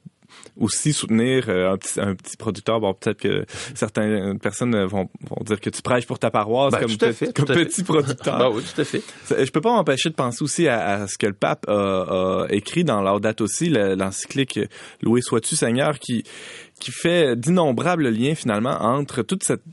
[0.58, 2.80] aussi soutenir euh, un, petit, un petit producteur.
[2.80, 6.80] Bon, peut-être que certaines personnes vont, vont dire que tu prêches pour ta paroisse Ben,
[6.80, 7.66] comme, tout à pe- fait, comme tout à fait.
[7.66, 8.38] petit producteur.
[8.40, 9.02] Ben oui, tout à fait.
[9.30, 12.48] Je peux pas m'empêcher de penser aussi à, à ce que le pape a, a
[12.50, 14.60] écrit dans Laudato aussi, le- l'encyclique
[15.02, 16.24] Loué sois-tu Seigneur, qui
[16.80, 19.64] qui fait d'innombrables liens finalement entre toute cette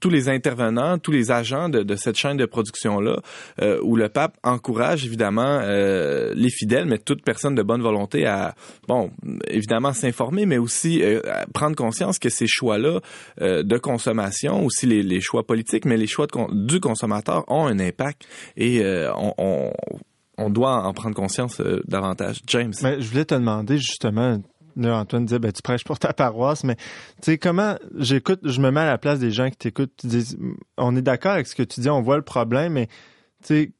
[0.00, 3.20] tous les intervenants, tous les agents de, cette chaîne de production-là,
[3.60, 8.26] euh, où le pape encourage évidemment euh, les fidèles, mais toute personne de bonne volonté
[8.26, 8.54] à,
[8.86, 9.10] bon,
[9.48, 11.20] évidemment s'informer, mais aussi euh,
[11.52, 13.00] prendre conscience que ces choix-là
[13.40, 18.26] de consommation, aussi les, choix politiques, mais les choix du consommateur ont un impact
[18.56, 18.82] et
[19.16, 22.40] on, doit en prendre conscience davantage.
[22.46, 22.72] James.
[22.82, 24.38] Mais je voulais te demander justement,
[24.78, 26.82] là, Antoine disait, ben, tu prêches pour ta paroisse, mais tu
[27.22, 30.38] sais, comment, j'écoute, je me mets à la place des gens qui t'écoutent, disent,
[30.76, 32.92] on est d'accord avec ce que tu dis, on voit le problème, mais tu
[33.42, 33.72] sais,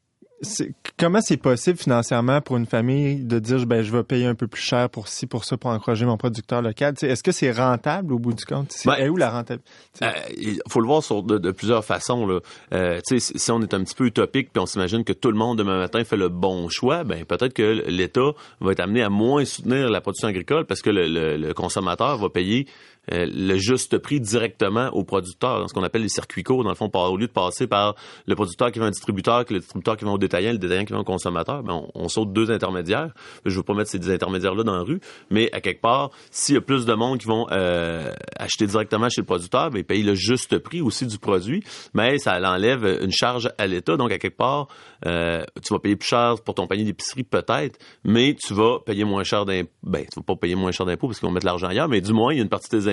[0.97, 4.47] comment c'est possible financièrement pour une famille de dire, ben, je vais payer un peu
[4.47, 6.95] plus cher pour ci, pour ça, pour encourager mon producteur local?
[6.95, 8.71] Tu sais, Est-ce que c'est rentable au bout du compte?
[8.73, 9.69] C'est Ben, où la rentabilité?
[10.03, 12.27] Euh, il faut le voir sur de, de plusieurs façons.
[12.27, 12.41] Là.
[12.73, 15.13] Euh, tu sais, si si on est un petit peu utopique puis on s'imagine que
[15.13, 18.31] tout le monde demain matin fait le bon choix, ben peut-être que l'État
[18.61, 22.17] va être amené à moins soutenir la production agricole parce que le, le- le consommateur
[22.19, 22.67] va payer
[23.13, 26.71] euh, le juste prix directement au producteur, dans ce qu'on appelle les circuits courts, dans
[26.71, 27.95] le fond, au lieu de passer par
[28.27, 30.85] le producteur qui vend un distributeur, que le distributeur qui vend au détaillant, le détaillant
[30.85, 33.13] qui vend au consommateur, ben on, saute deux intermédiaires.
[33.45, 35.01] Je veux pas mettre ces deux intermédiaires-là dans la rue,
[35.31, 39.09] mais à quelque part, s'il y a plus de monde qui vont euh, acheter directement
[39.09, 41.63] chez le producteur, ben, payer le juste prix aussi du produit,
[41.95, 43.97] mais ça enlève une charge à l'État.
[43.97, 44.69] Donc, à quelque part,
[45.07, 49.05] euh, tu vas payer plus cher pour ton panier d'épicerie peut-être, mais tu vas payer
[49.05, 49.71] moins cher d'impôts.
[49.83, 52.01] Ben, tu vas pas payer moins cher d'impôts parce qu'ils vont mettre l'argent ailleurs, mais
[52.01, 52.89] du moins, il y a une partie de tes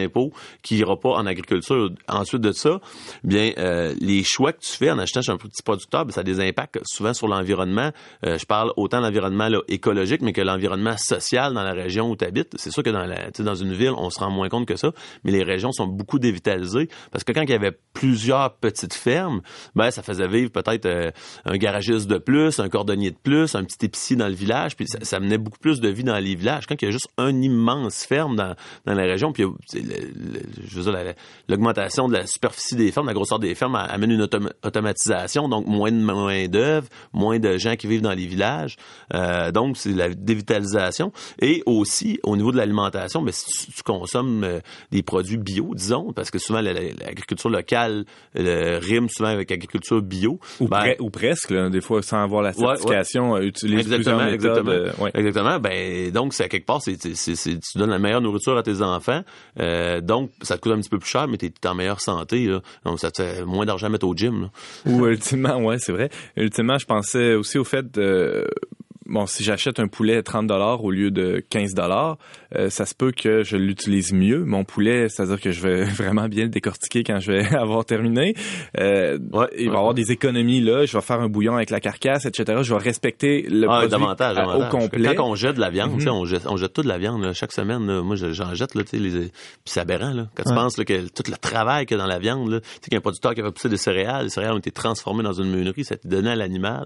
[0.62, 1.90] qui ira pas en agriculture.
[2.08, 2.80] Ensuite de ça,
[3.24, 6.22] bien, euh, les choix que tu fais en achetant chez un petit producteur, ben, ça
[6.22, 7.92] a des impacts souvent sur l'environnement.
[8.26, 12.16] Euh, je parle autant de l'environnement écologique, mais que l'environnement social dans la région où
[12.16, 12.54] tu habites.
[12.58, 13.08] C'est sûr que dans,
[13.40, 14.92] dans une ville, on se rend moins compte que ça,
[15.24, 19.42] mais les régions sont beaucoup dévitalisées parce que quand il y avait plusieurs petites fermes,
[19.76, 21.12] ben ça faisait vivre peut-être euh,
[21.46, 24.88] un garagiste de plus, un cordonnier de plus, un petit épicier dans le village, puis
[24.88, 26.66] ça, ça menait beaucoup plus de vie dans les villages.
[26.68, 29.44] Quand il y a juste un immense ferme dans, dans la région, puis
[30.68, 31.14] je veux dire, la- la-
[31.50, 35.66] l'augmentation de la superficie des fermes, la grosseur des fermes amène une autom- automatisation, donc
[35.68, 38.76] moins de main d'œuvre, moins de gens qui vivent dans les villages,
[39.14, 41.12] Euh, donc c'est la dévitalisation.
[41.42, 44.60] Et aussi au niveau de l'alimentation, si tu, tu consommes euh,
[44.92, 48.06] des produits bio, disons, parce que souvent la- la- l'agriculture locale
[48.38, 50.40] euh, rime souvent avec l'agriculture bio.
[50.60, 52.68] Ou, ben, pre- ou presque, là, des fois, sans avoir la Ouais, ouais.
[52.78, 54.68] certification, euh, utilise Exactement, plusieurs méthodes.
[54.70, 55.04] exactement.
[55.04, 55.12] ouais.
[55.14, 55.60] Exactement.
[55.60, 59.22] Ben donc c'est à quelque part, c'est- tu donnes la meilleure nourriture à tes enfants.
[59.60, 62.02] Euh, donc ça te coûte un petit peu plus cher, mais t'es, t'es en meilleure
[62.02, 62.46] santé.
[62.46, 62.62] Là.
[62.86, 64.44] Donc ça te fait moins d'argent à mettre au gym.
[64.44, 64.92] Là.
[64.92, 66.10] Ou ultimement, ouais, c'est vrai.
[66.38, 68.48] Ultimement, je pensais aussi au fait de
[69.06, 72.18] bon, si j'achète un poulet 30 dollars au lieu de 15 dollars,
[72.56, 74.44] euh, ça se peut que je l'utilise mieux.
[74.46, 78.34] Mon poulet, c'est-à-dire que je vais vraiment bien le décortiquer quand je vais avoir terminé.
[78.80, 79.78] Euh, Ouais, il va y ouais.
[79.78, 80.86] avoir des économies là.
[80.86, 82.60] Je vais faire un bouillon avec la carcasse, etc.
[82.64, 84.74] Je vais respecter le Ah, produit davantage, à- davantage.
[84.74, 85.16] au complet.
[85.16, 86.08] Quand on jette de la viande, Mhm.
[86.10, 87.86] on, jette, on jette toute la viande là, chaque semaine.
[87.88, 88.02] là.
[88.02, 89.10] Moi, je- j'en jette, là, tu sais, les...
[89.12, 89.32] puis
[89.66, 90.12] c'est aberrant.
[90.12, 90.28] Là.
[90.36, 92.60] Quand tu penses là, que tout le travail qu'il y a dans la viande, là,
[92.62, 94.54] tu sais, qu'il y a un producteur qui a fait pousser des céréales, les céréales
[94.54, 96.86] ont été transformées dans une meunerie, ça a été donné à l'animal.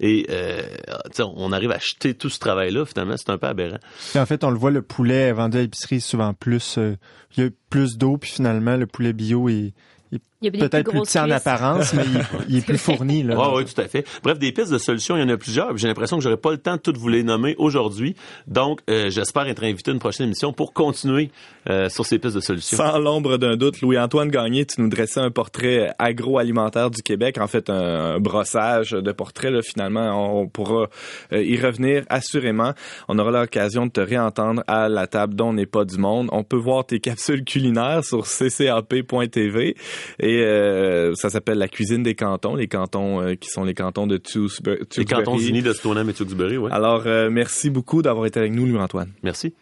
[0.00, 0.62] Et euh,
[1.06, 3.78] tu sais, on arrive à acheter tout ce travail-là, finalement, c'est un peu aberrant.
[4.10, 6.78] Puis en fait, on le voit, le poulet vendu à l'épicerie souvent plus.
[6.78, 6.96] euh,
[7.36, 9.72] il y a plus d'eau, puis finalement, le poulet bio est,
[10.12, 13.22] des peut-être plus petit en apparence, mais il, il est plus fourni.
[13.22, 13.36] Là.
[13.38, 14.06] Oui, oui, tout à fait.
[14.22, 15.76] Bref, des pistes de solutions, il y en a plusieurs.
[15.76, 18.14] J'ai l'impression que j'aurai pas le temps de toutes vous les nommer aujourd'hui.
[18.46, 21.30] Donc, euh, j'espère être invité à une prochaine émission pour continuer
[21.68, 22.76] euh, sur ces pistes de solutions.
[22.76, 27.46] Sans l'ombre d'un doute, Louis-Antoine Gagné, tu nous dressais un portrait agroalimentaire du Québec, en
[27.46, 29.52] fait un, un brossage de portraits.
[29.52, 30.88] Là, finalement, on pourra
[31.32, 32.74] euh, y revenir assurément.
[33.08, 36.28] On aura l'occasion de te réentendre à la table dont n'est pas du monde.
[36.32, 39.76] On peut voir tes capsules culinaires sur ccap.tv
[40.20, 44.06] et euh, ça s'appelle la cuisine des cantons, les cantons euh, qui sont les cantons
[44.06, 44.80] de Tewksbury.
[44.96, 46.70] Les cantons unis de Stoneham et Tewksbury, oui.
[46.72, 49.10] Alors, euh, merci beaucoup d'avoir été avec nous, Louis-Antoine.
[49.22, 49.54] Merci.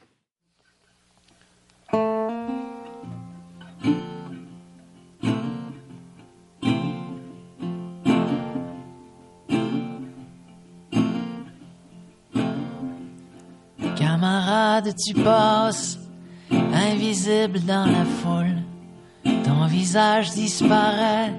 [13.96, 15.98] Camarade, tu passes,
[16.50, 18.75] invisible dans la foule.
[19.46, 21.32] Ton visage disparaît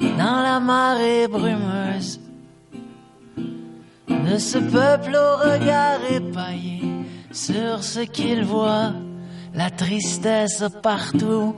[0.00, 2.20] dans la marée brumeuse
[4.08, 6.80] de ce peuple au regard épaillé
[7.32, 8.92] sur ce qu'il voit,
[9.52, 11.56] la tristesse partout,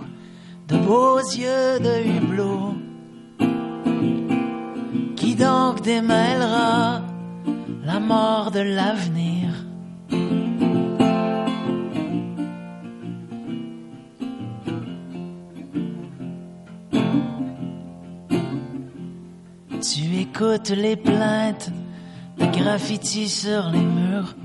[0.68, 2.74] de beaux yeux de hublot.
[5.14, 7.02] Qui donc démêlera
[7.84, 9.50] la mort de l'avenir?
[19.82, 21.72] Tu écoutes les plaintes
[22.38, 24.36] de graffitis sur les murs.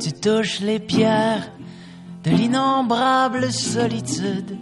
[0.00, 1.52] Tu touches les pierres
[2.24, 4.56] de l'innombrable solitude.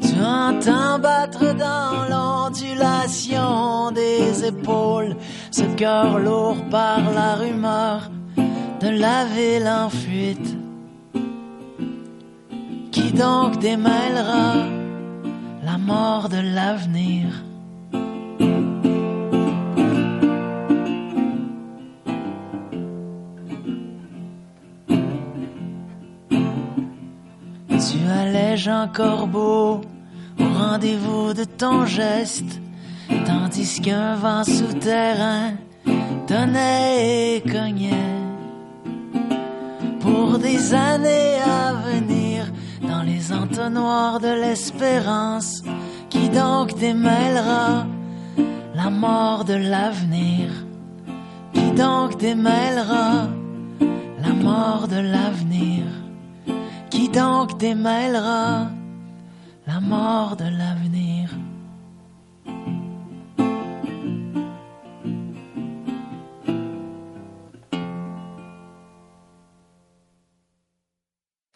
[0.00, 5.14] Tu entends battre dans l'ondulation des épaules
[5.52, 8.10] ce cœur lourd par la rumeur
[8.80, 10.56] de la ville en fuite.
[12.90, 14.54] Qui donc démêlera
[15.64, 17.44] la mort de l'avenir?
[27.92, 29.82] Tu allèges un corbeau
[30.40, 32.58] au rendez-vous de ton geste,
[33.26, 35.52] tandis qu'un vent souterrain
[36.26, 38.16] tonnait et cognait.
[40.00, 45.62] Pour des années à venir, dans les entonnoirs de l'espérance,
[46.08, 47.86] qui donc démêlera
[48.74, 50.48] la mort de l'avenir?
[51.52, 53.28] Qui donc démêlera
[54.22, 56.01] la mort de l'avenir?
[57.02, 58.70] Qui donc démêlera
[59.66, 61.30] la mort de l'avenir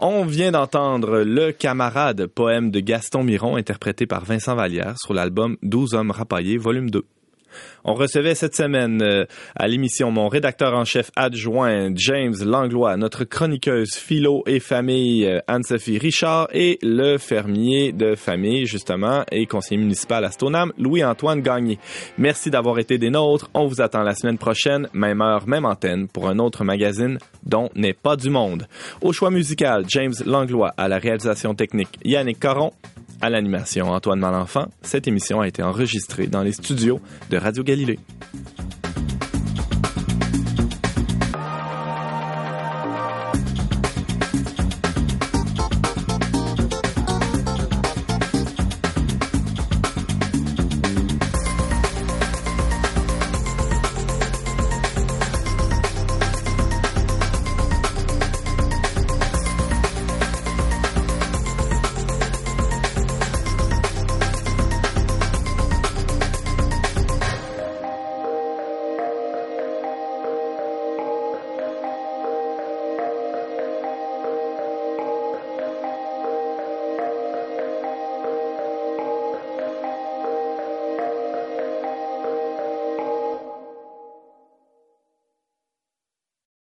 [0.01, 5.59] On vient d'entendre Le Camarade, poème de Gaston Miron, interprété par Vincent Vallière sur l'album
[5.63, 7.07] 12 hommes rapaillés, volume 2.
[7.85, 13.25] On recevait cette semaine euh, à l'émission mon rédacteur en chef adjoint James Langlois, notre
[13.25, 19.81] chroniqueuse philo et famille euh, Anne-Sophie Richard et le fermier de famille justement et conseiller
[19.81, 21.79] municipal à Stoneham Louis-Antoine Gagné.
[22.19, 23.51] Merci d'avoir été des nôtres.
[23.55, 27.71] On vous attend la semaine prochaine, même heure, même antenne pour un autre magazine dont
[27.75, 28.67] n'est pas du monde.
[29.01, 32.73] Au choix musical, James Langlois à la réalisation technique, Yannick Caron
[33.21, 34.69] à l'animation Antoine Malenfant.
[34.83, 37.01] Cette émission a été enregistrée dans les studios
[37.31, 37.99] de Radio Galilée.